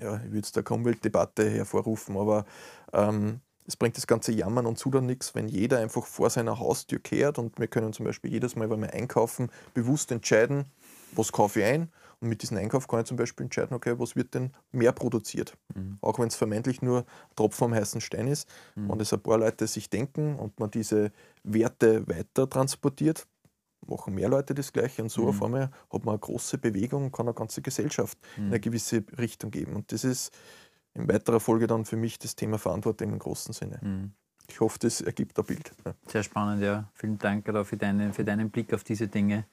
[0.00, 2.44] ja, ich würde jetzt eine Umweltdebatte hervorrufen, aber
[2.92, 6.98] ähm, es bringt das ganze Jammern und Zudern nichts, wenn jeder einfach vor seiner Haustür
[6.98, 10.64] kehrt und wir können zum Beispiel jedes Mal, wenn wir einkaufen, bewusst entscheiden,
[11.12, 11.90] was kaufe ich ein
[12.20, 15.56] und mit diesem Einkauf kann ich zum Beispiel entscheiden, okay, was wird denn mehr produziert.
[15.74, 15.96] Mhm.
[16.02, 18.48] Auch wenn es vermeintlich nur Tropfen am heißen Stein ist.
[18.74, 18.90] Mhm.
[18.90, 21.12] Wenn es ein paar Leute sich denken und man diese
[21.44, 23.26] Werte weiter transportiert,
[23.90, 25.28] machen mehr Leute das Gleiche und so mhm.
[25.28, 28.44] auf einmal hat man eine große Bewegung und kann eine ganze Gesellschaft mhm.
[28.44, 29.76] in eine gewisse Richtung geben.
[29.76, 30.32] Und das ist
[30.94, 33.78] in weiterer Folge dann für mich das Thema Verantwortung im großen Sinne.
[33.82, 34.12] Mhm.
[34.48, 35.70] Ich hoffe, das ergibt ein Bild.
[35.84, 35.94] Ja.
[36.08, 36.90] Sehr spannend, ja.
[36.94, 39.44] Vielen Dank für, deine, für deinen Blick auf diese Dinge.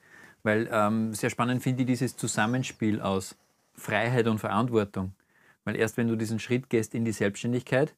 [0.43, 3.35] Weil ähm, sehr spannend finde ich dieses Zusammenspiel aus
[3.73, 5.13] Freiheit und Verantwortung.
[5.65, 7.93] Weil erst wenn du diesen Schritt gehst in die Selbstständigkeit,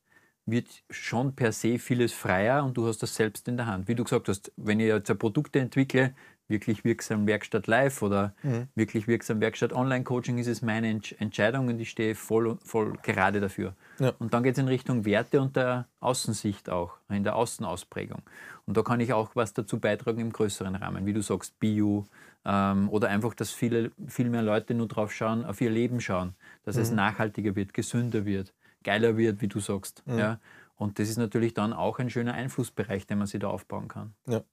[0.51, 3.87] wird schon per se vieles freier und du hast das selbst in der Hand.
[3.87, 6.13] Wie du gesagt hast, wenn ich jetzt Produkte entwickle,
[6.49, 8.67] wirklich wirksam Werkstatt live oder mhm.
[8.75, 10.89] wirklich wirksam Werkstatt Online-Coaching, ist es meine
[11.19, 13.75] Entscheidung und ich stehe voll, voll gerade dafür.
[13.99, 14.13] Ja.
[14.19, 18.23] Und dann geht es in Richtung Werte und der Außensicht auch, in der Außenausprägung.
[18.65, 22.07] Und da kann ich auch was dazu beitragen im größeren Rahmen, wie du sagst, Bio
[22.45, 26.33] ähm, oder einfach, dass viele, viel mehr Leute nur drauf schauen, auf ihr Leben schauen,
[26.65, 26.81] dass mhm.
[26.81, 28.53] es nachhaltiger wird, gesünder wird,
[28.83, 30.03] geiler wird, wie du sagst.
[30.05, 30.19] Mhm.
[30.19, 30.39] Ja?
[30.75, 34.13] Und das ist natürlich dann auch ein schöner Einflussbereich, den man sich da aufbauen kann.
[34.27, 34.43] Ja.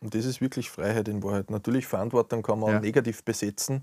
[0.00, 1.50] Und das ist wirklich Freiheit in Wahrheit.
[1.50, 2.80] Natürlich, Verantwortung kann man ja.
[2.80, 3.82] negativ besetzen,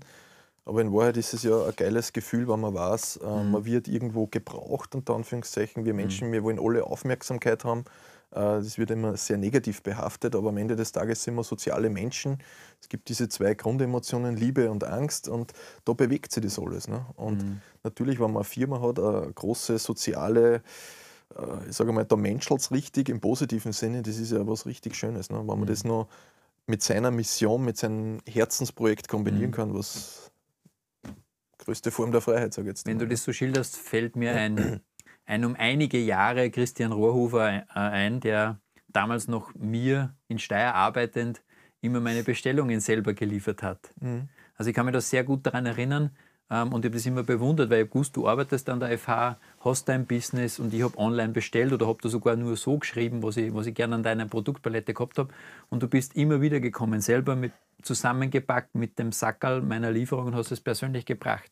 [0.64, 3.50] aber in Wahrheit ist es ja ein geiles Gefühl, wenn man weiß, äh, mhm.
[3.50, 5.84] man wird irgendwo gebraucht, unter Anführungszeichen.
[5.84, 6.32] Wir Menschen, mhm.
[6.32, 7.84] wir wollen alle Aufmerksamkeit haben.
[8.32, 11.90] Äh, das wird immer sehr negativ behaftet, aber am Ende des Tages sind wir soziale
[11.90, 12.38] Menschen.
[12.80, 15.52] Es gibt diese zwei Grundemotionen, Liebe und Angst, und
[15.84, 16.88] da bewegt sich das alles.
[16.88, 17.06] Ne?
[17.16, 17.60] Und mhm.
[17.84, 20.62] natürlich, wenn man eine Firma hat, eine große soziale
[21.36, 24.94] äh, ich sage mal, da menschelt richtig im positiven Sinne, das ist ja was richtig
[24.96, 25.30] Schönes.
[25.30, 25.38] Ne?
[25.38, 25.66] Wenn man mhm.
[25.66, 26.08] das noch
[26.66, 29.54] mit seiner Mission, mit seinem Herzensprojekt kombinieren mhm.
[29.54, 30.30] kann, was
[31.58, 32.86] größte Form der Freiheit, sage ich jetzt.
[32.86, 33.04] Wenn mal.
[33.04, 34.80] du das so schilderst, fällt mir ein,
[35.24, 41.42] ein um einige Jahre Christian Rohrhofer äh, ein, der damals noch mir in Steyr arbeitend
[41.80, 43.92] immer meine Bestellungen selber geliefert hat.
[44.00, 44.28] Mhm.
[44.56, 46.10] Also ich kann mich da sehr gut daran erinnern
[46.50, 49.38] ähm, und ich habe das immer bewundert, weil ich gewusst, du arbeitest an der FH,
[49.60, 53.22] hast dein Business und ich habe online bestellt oder habe da sogar nur so geschrieben,
[53.22, 55.32] was ich, was ich gerne an deiner Produktpalette gehabt habe
[55.70, 57.52] und du bist immer wieder gekommen, selber mit
[57.82, 61.50] zusammengepackt mit dem Sackerl meiner Lieferung und hast es persönlich gebracht.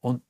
[0.00, 0.22] Und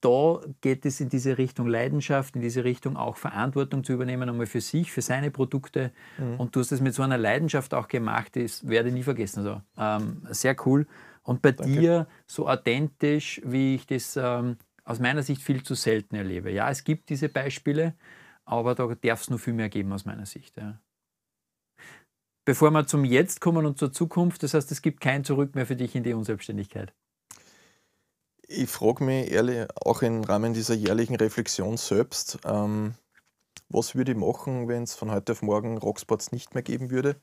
[0.00, 4.46] da geht es in diese Richtung Leidenschaft, in diese Richtung auch Verantwortung zu übernehmen, einmal
[4.46, 5.92] für sich, für seine Produkte.
[6.18, 6.40] Mhm.
[6.40, 9.40] Und du hast es mit so einer Leidenschaft auch gemacht, das werde ich nie vergessen.
[9.40, 10.86] Also, ähm, sehr cool.
[11.22, 11.72] Und bei Danke.
[11.72, 16.52] dir so authentisch, wie ich das ähm, aus meiner Sicht viel zu selten erlebe.
[16.52, 17.94] Ja, es gibt diese Beispiele,
[18.44, 20.56] aber da darf es noch viel mehr geben aus meiner Sicht.
[20.56, 20.80] Ja.
[22.46, 25.66] Bevor wir zum Jetzt kommen und zur Zukunft, das heißt, es gibt kein Zurück mehr
[25.66, 26.94] für dich in die Unselbstständigkeit.
[28.48, 32.94] Ich frage mich ehrlich, auch im Rahmen dieser jährlichen Reflexion selbst, ähm,
[33.68, 37.16] was würde ich machen, wenn es von heute auf morgen Rocksports nicht mehr geben würde?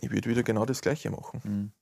[0.00, 1.40] Ich würde wieder genau das Gleiche machen.
[1.44, 1.72] Mhm.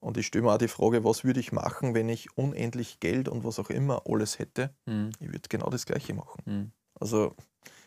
[0.00, 3.28] Und ich stelle mir auch die Frage, was würde ich machen, wenn ich unendlich Geld
[3.28, 4.74] und was auch immer alles hätte?
[4.86, 5.10] Mhm.
[5.20, 6.42] Ich würde genau das Gleiche machen.
[6.46, 6.72] Mhm.
[6.98, 7.34] Also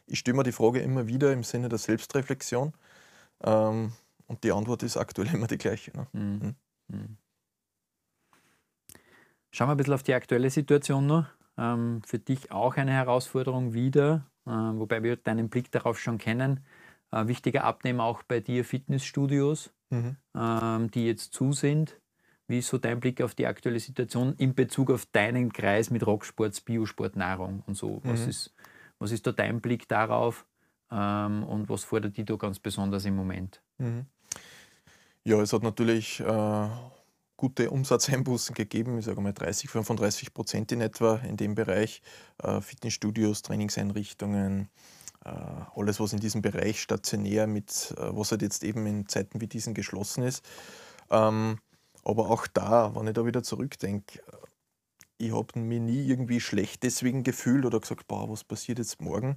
[0.05, 2.73] ich stelle mir die Frage immer wieder im Sinne der Selbstreflexion.
[3.43, 3.93] Ähm,
[4.27, 5.91] und die Antwort ist aktuell immer die gleiche.
[5.97, 6.07] Ne?
[9.51, 11.25] Schauen wir ein bisschen auf die aktuelle Situation noch.
[11.57, 16.61] Ähm, für dich auch eine Herausforderung wieder, äh, wobei wir deinen Blick darauf schon kennen.
[17.11, 20.15] Äh, wichtiger Abnehmer auch bei dir Fitnessstudios, mhm.
[20.35, 21.99] ähm, die jetzt zu sind.
[22.47, 26.05] Wie ist so dein Blick auf die aktuelle Situation in Bezug auf deinen Kreis mit
[26.05, 28.01] Rocksports, Biosport, Nahrung und so?
[28.03, 28.29] Was, mhm.
[28.29, 28.53] ist,
[28.99, 30.45] was ist da dein Blick darauf
[30.91, 33.61] ähm, und was fordert die da ganz besonders im Moment?
[33.77, 34.05] Mhm.
[35.23, 36.69] Ja, es hat natürlich äh,
[37.41, 42.03] gute Umsatzeinbußen gegeben, ich sage mal 30, 35 Prozent in etwa in dem Bereich.
[42.37, 44.69] Äh, Fitnessstudios, Trainingseinrichtungen,
[45.25, 45.31] äh,
[45.75, 49.47] alles, was in diesem Bereich stationär mit, äh, was halt jetzt eben in Zeiten wie
[49.47, 50.45] diesen geschlossen ist.
[51.09, 51.57] Ähm,
[52.03, 54.21] aber auch da, wenn ich da wieder zurückdenke,
[55.17, 59.35] ich habe mich nie irgendwie schlecht deswegen gefühlt oder gesagt, boah, was passiert jetzt morgen?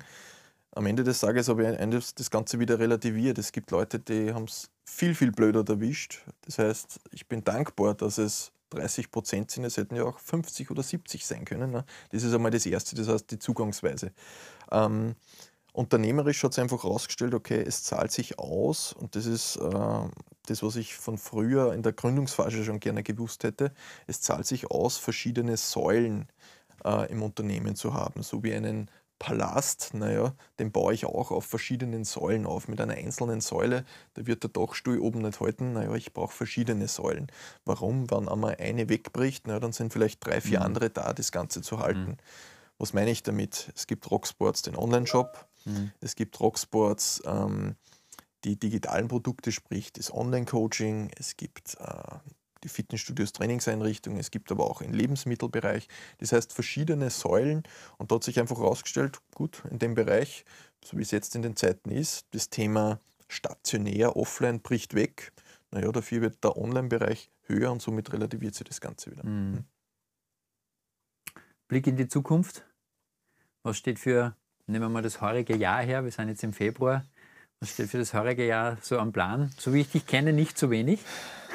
[0.77, 3.39] Am Ende des Tages habe ich das Ganze wieder relativiert.
[3.39, 6.25] Es gibt Leute, die haben es viel, viel blöder erwischt.
[6.43, 9.64] Das heißt, ich bin dankbar, dass es 30 Prozent sind.
[9.64, 11.70] Es hätten ja auch 50 oder 70 sein können.
[11.70, 11.85] Ne?
[12.11, 14.12] Das ist einmal das Erste, das heißt die Zugangsweise.
[14.72, 15.14] Ähm,
[15.72, 20.09] unternehmerisch hat es einfach herausgestellt, okay, es zahlt sich aus und das ist äh,
[20.47, 23.72] das, was ich von früher in der Gründungsphase schon gerne gewusst hätte.
[24.09, 26.27] Es zahlt sich aus, verschiedene Säulen
[26.85, 28.91] äh, im Unternehmen zu haben, so wie einen
[29.25, 32.68] Palast, naja, den baue ich auch auf verschiedenen Säulen auf.
[32.68, 35.72] Mit einer einzelnen Säule, da wird der Dachstuhl oben nicht halten.
[35.72, 37.29] Naja, ich brauche verschiedene Säulen.
[37.64, 38.11] Warum?
[38.11, 40.66] Wenn einmal eine wegbricht, naja, dann sind vielleicht drei, vier mhm.
[40.66, 42.11] andere da, das Ganze zu halten.
[42.11, 42.16] Mhm.
[42.77, 43.72] Was meine ich damit?
[43.75, 45.47] Es gibt Rocksports, den Online-Shop.
[45.64, 45.91] Mhm.
[46.03, 47.77] Es gibt Rocksports, ähm,
[48.45, 51.12] die digitalen Produkte, sprich das Online-Coaching.
[51.18, 52.18] Es gibt äh,
[52.65, 55.89] die Fitnessstudios, Trainingseinrichtungen, es gibt aber auch im Lebensmittelbereich.
[56.19, 57.62] Das heißt verschiedene Säulen
[57.99, 60.45] und da hat sich einfach herausgestellt, gut, in dem Bereich,
[60.85, 62.99] so wie es jetzt in den Zeiten ist, das Thema
[63.29, 65.33] stationär, offline bricht weg.
[65.71, 69.25] Naja, dafür wird der Online-Bereich höher und somit relativiert sich das Ganze wieder.
[69.25, 69.65] Mhm.
[71.69, 72.65] Blick in die Zukunft.
[73.62, 74.37] Was steht für,
[74.67, 77.05] nehmen wir mal das heurige Jahr her, wir sind jetzt im Februar.
[77.61, 79.51] Was steht für das heurige Jahr so am Plan?
[79.59, 81.01] So wie ich dich kenne, nicht zu wenig.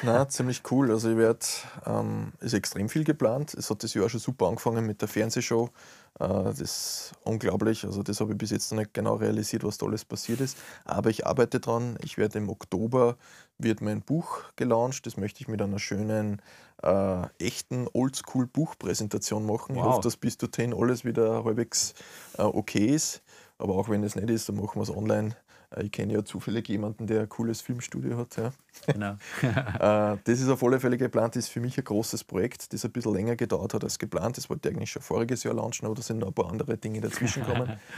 [0.02, 0.90] Na, ziemlich cool.
[0.90, 1.44] Also ich werde,
[1.86, 3.54] ähm, ist extrem viel geplant.
[3.54, 5.70] Es hat das Jahr schon super angefangen mit der Fernsehshow.
[6.18, 7.84] Äh, das ist unglaublich.
[7.84, 10.56] Also das habe ich bis jetzt noch nicht genau realisiert, was da alles passiert ist.
[10.84, 11.98] Aber ich arbeite dran.
[12.02, 13.16] Ich werde im Oktober
[13.58, 15.06] wird mein Buch gelauncht.
[15.06, 16.40] Das möchte ich mit einer schönen,
[16.82, 19.74] äh, echten Oldschool-Buchpräsentation machen.
[19.74, 19.82] Wow.
[19.82, 21.94] Ich hoffe, dass bis dorthin alles wieder halbwegs
[22.38, 23.22] äh, okay ist.
[23.58, 25.36] Aber auch wenn es nicht ist, dann machen wir es online
[25.78, 28.36] ich kenne ja zufällig jemanden, der ein cooles Filmstudio hat.
[28.36, 28.52] Ja.
[28.86, 29.16] Genau.
[29.80, 32.84] Äh, das ist auf alle Fälle geplant, das ist für mich ein großes Projekt, das
[32.84, 34.36] ein bisschen länger gedauert hat als geplant.
[34.36, 36.76] Das wollte ich eigentlich schon voriges Jahr launchen, aber da sind noch ein paar andere
[36.76, 37.78] Dinge dazwischen gekommen.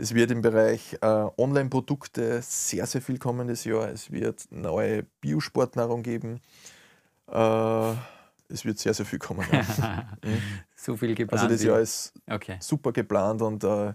[0.00, 1.06] Es wird im Bereich äh,
[1.36, 3.88] Online-Produkte sehr, sehr viel kommen das Jahr.
[3.88, 6.40] Es wird neue Biosportnahrung geben.
[7.26, 7.92] Äh,
[8.48, 9.44] es wird sehr, sehr viel kommen.
[10.22, 10.40] Mhm.
[10.74, 11.42] so viel geplant.
[11.42, 12.56] Also das Jahr ist okay.
[12.60, 13.92] super geplant und äh,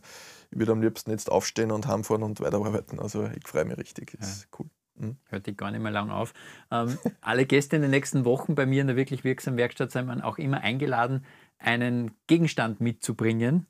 [0.53, 2.99] ich würde am liebsten jetzt aufstehen und heimfahren und weiterarbeiten.
[2.99, 4.15] Also ich freue mich richtig.
[4.19, 4.67] Das ist cool.
[4.95, 5.17] Mhm.
[5.29, 6.33] Hört dich gar nicht mehr lang auf.
[6.69, 10.21] Ähm, alle Gäste in den nächsten Wochen bei mir in der wirklich wirksamen Werkstatt sind
[10.21, 11.25] auch immer eingeladen,
[11.57, 13.65] einen Gegenstand mitzubringen,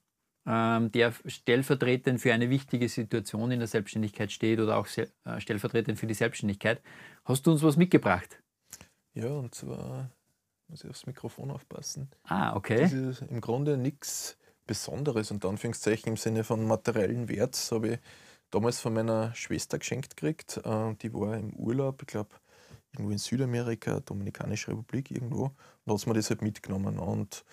[0.45, 5.07] ähm, der stellvertretend für eine wichtige Situation in der Selbstständigkeit steht oder auch äh,
[5.39, 6.81] stellvertretend für die Selbstständigkeit.
[7.23, 8.41] Hast du uns was mitgebracht?
[9.13, 10.11] Ja, und zwar
[10.67, 12.09] muss ich aufs Mikrofon aufpassen.
[12.23, 12.81] Ah, okay.
[12.81, 17.99] Das ist im Grunde nichts Besonderes, unter Anführungszeichen im Sinne von materiellen Wert, habe ich
[18.51, 20.61] damals von meiner Schwester geschenkt gekriegt.
[20.63, 22.29] Äh, die war im Urlaub, ich glaube,
[22.93, 25.51] irgendwo in Südamerika, Dominikanische Republik irgendwo.
[25.85, 26.99] Und hat mir das halt mitgenommen.
[26.99, 27.43] Und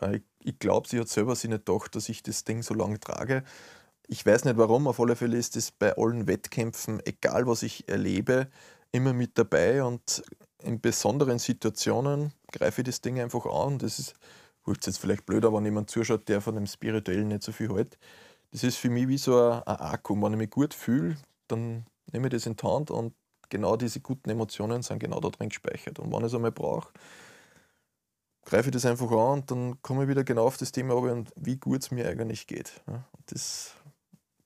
[0.00, 3.00] äh, ich, glaube, sie hat selber sich nicht gedacht, dass ich das Ding so lange
[3.00, 3.42] trage.
[4.06, 7.88] Ich weiß nicht warum, auf alle Fälle ist es bei allen Wettkämpfen, egal was ich
[7.88, 8.48] erlebe,
[8.92, 10.22] immer mit dabei und
[10.62, 13.78] in besonderen Situationen greife ich das Ding einfach an.
[13.78, 14.14] Das ist,
[14.66, 17.70] ist jetzt vielleicht blöd, aber wenn jemand zuschaut, der von dem Spirituellen nicht so viel
[17.74, 17.98] hält.
[18.52, 20.20] Das ist für mich wie so ein, ein Akku.
[20.20, 21.16] Wenn ich mich gut fühle,
[21.48, 23.14] dann nehme ich das in die Hand und
[23.48, 25.98] genau diese guten Emotionen sind genau da drin gespeichert.
[25.98, 26.90] Und wenn ich es einmal brauche,
[28.44, 31.30] greife ich das einfach an und dann komme ich wieder genau auf das Thema und
[31.36, 32.82] wie gut es mir eigentlich geht.
[33.26, 33.74] Das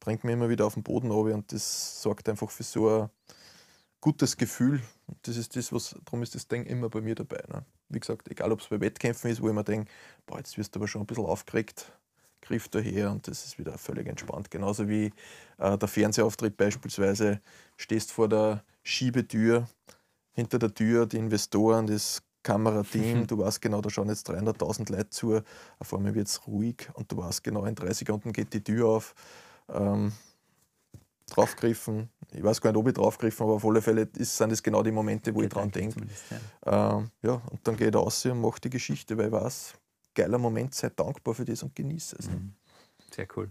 [0.00, 3.10] bringt mich immer wieder auf den Boden runter und das sorgt einfach für so ein
[4.00, 4.82] gutes Gefühl.
[5.22, 7.42] Das ist das, was, darum ist das Ding immer bei mir dabei.
[7.48, 7.64] Ne?
[7.94, 9.90] Wie gesagt, egal ob es bei Wettkämpfen ist, wo ich mir denke,
[10.26, 11.92] boah, jetzt wirst du aber schon ein bisschen aufgeregt,
[12.42, 14.50] griff daher und das ist wieder völlig entspannt.
[14.50, 15.12] Genauso wie
[15.58, 17.40] äh, der Fernsehauftritt beispielsweise,
[17.76, 19.68] stehst vor der Schiebetür,
[20.32, 25.10] hinter der Tür die Investoren, das Kamerateam, du weißt genau, da schauen jetzt 300.000 Leute
[25.10, 25.40] zu,
[25.78, 28.88] auf einmal wird es ruhig und du weißt genau, in drei Sekunden geht die Tür
[28.88, 29.14] auf
[29.68, 30.12] ähm,
[31.26, 32.10] draufgriffen.
[32.34, 34.82] Ich weiß gar nicht, ob ich draufgriffen aber auf alle Fälle ist, sind das genau
[34.82, 36.00] die Momente, wo ich dran denke.
[36.64, 36.98] Ja.
[36.98, 39.74] Ähm, ja, und dann gehe ich raus und mache die Geschichte, weil ich weiß,
[40.14, 42.28] geiler Moment, sei dankbar für das und genieße es.
[42.28, 42.54] Mhm.
[43.10, 43.50] Sehr cool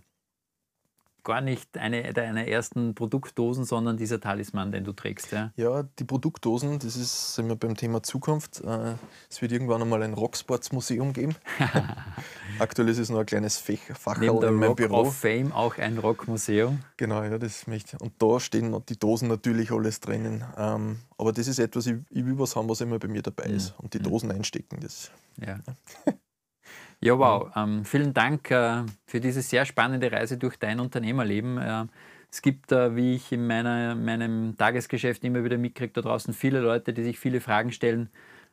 [1.23, 5.31] gar nicht eine deiner ersten Produktdosen, sondern dieser Talisman, den du trägst.
[5.31, 8.61] Ja, ja die Produktdosen, das ist wir beim Thema Zukunft.
[8.61, 8.95] Äh,
[9.29, 11.35] es wird irgendwann einmal ein Rocksports-Museum geben.
[12.59, 15.01] Aktuell ist es nur ein kleines Fachhaus in meinem Rock Büro.
[15.01, 16.79] Of Fame auch ein Rockmuseum.
[16.97, 20.43] Genau, ja, das möchte Und da stehen die Dosen natürlich alles drinnen.
[20.57, 23.71] Ähm, aber das ist etwas, ich, will was haben, was immer bei mir dabei ist.
[23.77, 23.83] Mhm.
[23.83, 24.03] Und die mhm.
[24.03, 25.11] Dosen einstecken, das.
[25.39, 25.59] Ja.
[27.01, 27.51] Ja, wow.
[27.55, 31.57] Ähm, vielen Dank äh, für diese sehr spannende Reise durch dein Unternehmerleben.
[31.57, 31.85] Äh,
[32.31, 36.61] es gibt, äh, wie ich in meiner, meinem Tagesgeschäft immer wieder mitkriege, da draußen viele
[36.61, 38.09] Leute, die sich viele Fragen stellen.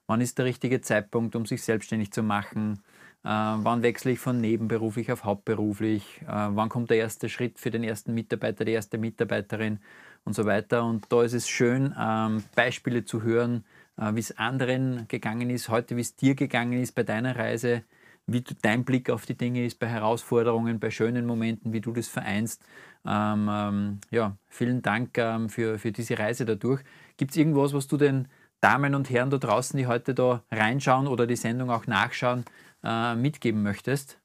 [0.06, 2.82] Wann ist der richtige Zeitpunkt, um sich selbstständig zu machen?
[3.22, 6.22] Äh, wann wechsle ich von nebenberuflich auf hauptberuflich?
[6.22, 9.78] Äh, wann kommt der erste Schritt für den ersten Mitarbeiter, die erste Mitarbeiterin
[10.24, 10.84] und so weiter?
[10.84, 13.64] Und da ist es schön, ähm, Beispiele zu hören,
[13.96, 17.84] äh, wie es anderen gegangen ist, heute wie es dir gegangen ist bei deiner Reise
[18.32, 22.08] wie dein Blick auf die Dinge ist bei Herausforderungen, bei schönen Momenten, wie du das
[22.08, 22.62] vereinst.
[23.04, 26.82] Ähm, ähm, ja, vielen Dank ähm, für, für diese Reise dadurch.
[27.16, 28.28] Gibt es irgendwas, was du den
[28.60, 32.44] Damen und Herren da draußen, die heute da reinschauen oder die Sendung auch nachschauen,
[32.84, 34.18] äh, mitgeben möchtest?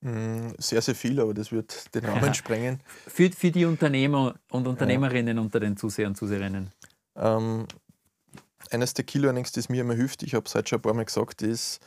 [0.00, 2.80] Mm, sehr, sehr viel, aber das wird den Rahmen sprengen.
[3.06, 5.42] Für, für die Unternehmer und Unternehmerinnen ja.
[5.42, 6.72] unter den Zusehern und Zuseherinnen.
[7.16, 7.66] Ähm,
[8.70, 11.04] eines der Key-Learnings, das mir immer hilft, ich habe es heute schon ein paar Mal
[11.04, 11.80] gesagt, ist,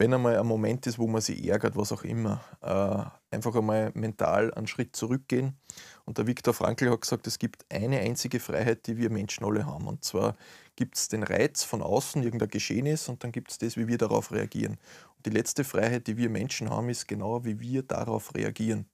[0.00, 3.90] wenn einmal ein Moment ist, wo man sich ärgert, was auch immer, äh, einfach einmal
[3.92, 5.58] mental einen Schritt zurückgehen.
[6.06, 9.66] Und der Viktor Frankl hat gesagt, es gibt eine einzige Freiheit, die wir Menschen alle
[9.66, 9.86] haben.
[9.86, 10.36] Und zwar
[10.74, 13.98] gibt es den Reiz von außen, irgendein Geschehnis, und dann gibt es das, wie wir
[13.98, 14.78] darauf reagieren.
[15.18, 18.86] Und die letzte Freiheit, die wir Menschen haben, ist genau, wie wir darauf reagieren.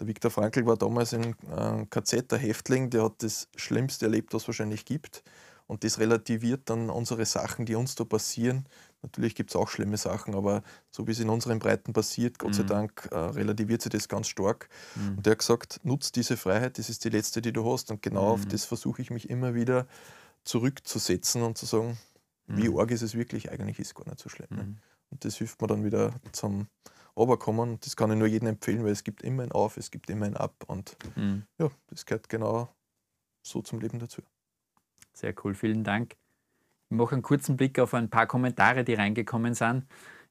[0.00, 1.36] Der Viktor Frankl war damals ein
[1.90, 5.22] KZ, der Häftling, der hat das Schlimmste erlebt, was es wahrscheinlich gibt.
[5.66, 8.66] Und das relativiert dann unsere Sachen, die uns da passieren,
[9.04, 12.50] Natürlich gibt es auch schlimme Sachen, aber so wie es in unseren Breiten passiert, Gott
[12.50, 12.54] mhm.
[12.54, 14.70] sei Dank, äh, relativiert sich das ganz stark.
[14.94, 15.18] Mhm.
[15.18, 17.90] Und er hat gesagt, nutz diese Freiheit, das ist die letzte, die du hast.
[17.90, 18.32] Und genau mhm.
[18.32, 19.86] auf das versuche ich mich immer wieder
[20.44, 21.98] zurückzusetzen und zu sagen,
[22.46, 22.78] wie mhm.
[22.78, 23.50] arg ist es wirklich?
[23.50, 24.48] Eigentlich ist es gar nicht so schlimm.
[24.50, 24.62] Ne?
[24.62, 24.76] Mhm.
[25.10, 26.68] Und das hilft mir dann wieder zum
[27.14, 27.78] Oberkommen.
[27.80, 30.24] Das kann ich nur jedem empfehlen, weil es gibt immer ein Auf, es gibt immer
[30.24, 30.64] ein Ab.
[30.66, 31.44] Und mhm.
[31.58, 32.74] ja, das gehört genau
[33.42, 34.22] so zum Leben dazu.
[35.12, 36.16] Sehr cool, vielen Dank.
[36.94, 39.82] Ich mache einen kurzen Blick auf ein paar Kommentare, die reingekommen sind.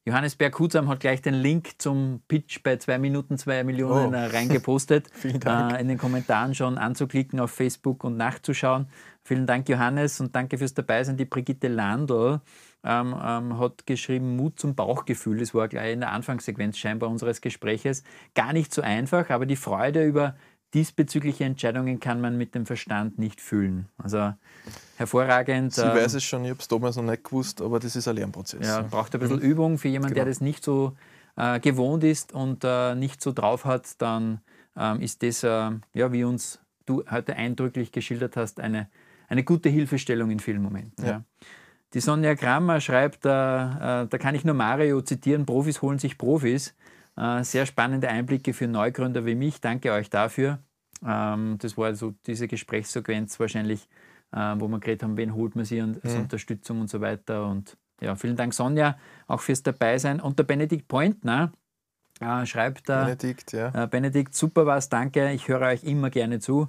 [0.06, 4.16] Johannes Berg-Hutsam hat gleich den Link zum Pitch bei 2 Minuten 2 Millionen oh.
[4.16, 5.10] Äh, reingepostet.
[5.12, 5.74] Vielen Dank.
[5.74, 8.86] Äh, in den Kommentaren schon anzuklicken auf Facebook und nachzuschauen.
[9.22, 11.18] Vielen Dank, Johannes, und danke fürs Dabeisein.
[11.18, 12.40] Die Brigitte Landl
[12.82, 15.40] ähm, ähm, hat geschrieben, Mut zum Bauchgefühl.
[15.40, 18.04] Das war gleich in der Anfangssequenz scheinbar unseres Gespräches.
[18.34, 20.34] Gar nicht so einfach, aber die Freude über
[20.74, 23.88] diesbezügliche Entscheidungen kann man mit dem Verstand nicht fühlen.
[23.96, 24.34] Also
[24.96, 25.72] hervorragend.
[25.72, 28.08] Sie ähm, weiß es schon, ich habe es damals noch nicht gewusst, aber das ist
[28.08, 28.66] ein Lernprozess.
[28.66, 29.42] Ja, braucht ein bisschen mhm.
[29.42, 29.78] Übung.
[29.78, 30.24] Für jemanden, genau.
[30.24, 30.96] der das nicht so
[31.36, 34.40] äh, gewohnt ist und äh, nicht so drauf hat, dann
[34.76, 38.88] ähm, ist das, äh, ja, wie uns du heute eindrücklich geschildert hast, eine,
[39.28, 41.04] eine gute Hilfestellung in vielen Momenten.
[41.04, 41.10] Ja.
[41.10, 41.24] Ja.
[41.94, 46.18] Die Sonja Kramer schreibt, äh, äh, da kann ich nur Mario zitieren, Profis holen sich
[46.18, 46.74] Profis.
[47.16, 49.60] Äh, sehr spannende Einblicke für Neugründer wie mich.
[49.60, 50.58] Danke euch dafür.
[51.06, 53.88] Ähm, das war so diese Gesprächssequenz wahrscheinlich,
[54.32, 56.20] äh, wo wir geredet haben, wen holt man sie und mhm.
[56.20, 57.46] Unterstützung und so weiter.
[57.46, 60.20] Und ja, vielen Dank, Sonja, auch fürs Dabeisein.
[60.20, 61.52] Und der Benedikt Pointner
[62.20, 63.86] Äh, schreibt äh, Benedikt, ja.
[63.86, 65.32] Benedikt, super was, danke.
[65.32, 66.68] Ich höre euch immer gerne zu.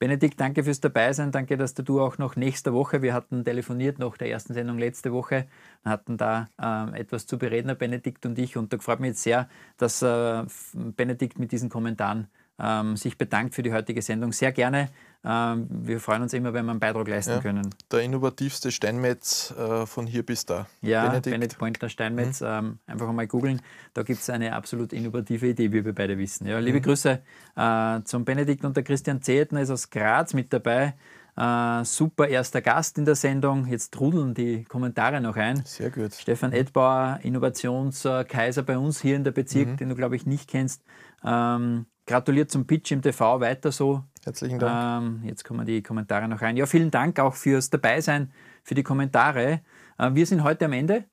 [0.00, 1.30] Benedikt, danke fürs Dabeisein.
[1.30, 5.12] Danke, dass du auch noch nächste Woche, wir hatten telefoniert nach der ersten Sendung letzte
[5.12, 5.46] Woche,
[5.84, 8.56] hatten da äh, etwas zu bereden, Benedikt und ich.
[8.56, 12.28] Und da freut mich jetzt sehr, dass äh, Benedikt mit diesen Kommentaren
[12.58, 14.32] ähm, sich bedankt für die heutige Sendung.
[14.32, 14.88] Sehr gerne.
[15.22, 17.40] Ähm, wir freuen uns immer, wenn wir einen Beitrag leisten Ja.
[17.40, 17.68] können.
[17.92, 20.66] Der innovativste Steinmetz äh, von hier bis da.
[20.80, 21.26] Ja, Benedikt.
[21.26, 21.30] Mhm.
[21.32, 23.60] Benedikt, Pointner Steinmetz, ähm, einfach einmal googeln.
[23.92, 26.46] Da gibt es eine absolut innovative Idee, wie wir beide wissen.
[26.46, 26.64] Ja, Mhm.
[26.64, 27.20] liebe Grüße
[27.56, 30.94] äh, zum Benedikt und der Christian Zehetner ist aus Graz mit dabei.
[31.36, 33.66] Äh, super erster Gast in der Sendung.
[33.66, 35.62] Jetzt trudeln die Kommentare noch ein.
[35.66, 36.14] Sehr gut.
[36.14, 39.76] Stefan Edbauer, Innovationskaiser bei uns hier in der Bezirk, Mhm.
[39.76, 40.82] den du, glaube ich, nicht kennst.
[41.24, 44.02] Ähm, gratuliert zum Pitch im TV, weiter so.
[44.24, 45.22] Herzlichen Dank.
[45.22, 46.56] Ähm, jetzt kommen die Kommentare noch rein.
[46.56, 49.60] Ja, vielen Dank auch fürs Dabeisein, für die Kommentare.
[49.98, 51.04] Äh, wir sind heute am Ende.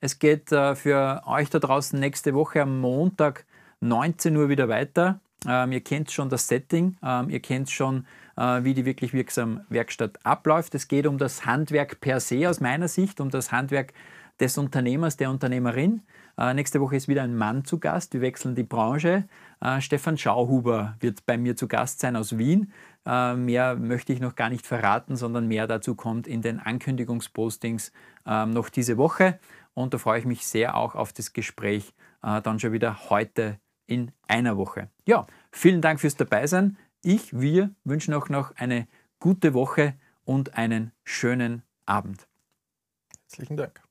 [0.00, 3.46] Es geht äh, für euch da draußen nächste Woche am Montag
[3.80, 5.20] 19 Uhr wieder weiter.
[5.46, 8.06] Ähm, ihr kennt schon das Setting, ähm, ihr kennt schon,
[8.36, 10.74] äh, wie die wirklich wirksam Werkstatt abläuft.
[10.74, 13.92] Es geht um das Handwerk per se aus meiner Sicht, um das Handwerk
[14.40, 16.02] des Unternehmers, der Unternehmerin.
[16.38, 18.14] Äh, nächste Woche ist wieder ein Mann zu Gast.
[18.14, 19.28] Wir wechseln die Branche.
[19.60, 22.72] Äh, Stefan Schauhuber wird bei mir zu Gast sein aus Wien.
[23.04, 27.92] Äh, mehr möchte ich noch gar nicht verraten, sondern mehr dazu kommt in den Ankündigungspostings
[28.24, 29.40] ähm, noch diese Woche.
[29.74, 33.58] Und da freue ich mich sehr auch auf das Gespräch äh, dann schon wieder heute
[33.86, 34.90] in einer Woche.
[35.06, 36.76] Ja, vielen Dank fürs Dabeisein.
[37.02, 38.86] Ich, wir wünschen auch noch eine
[39.18, 42.28] gute Woche und einen schönen Abend.
[43.22, 43.87] Herzlichen Dank.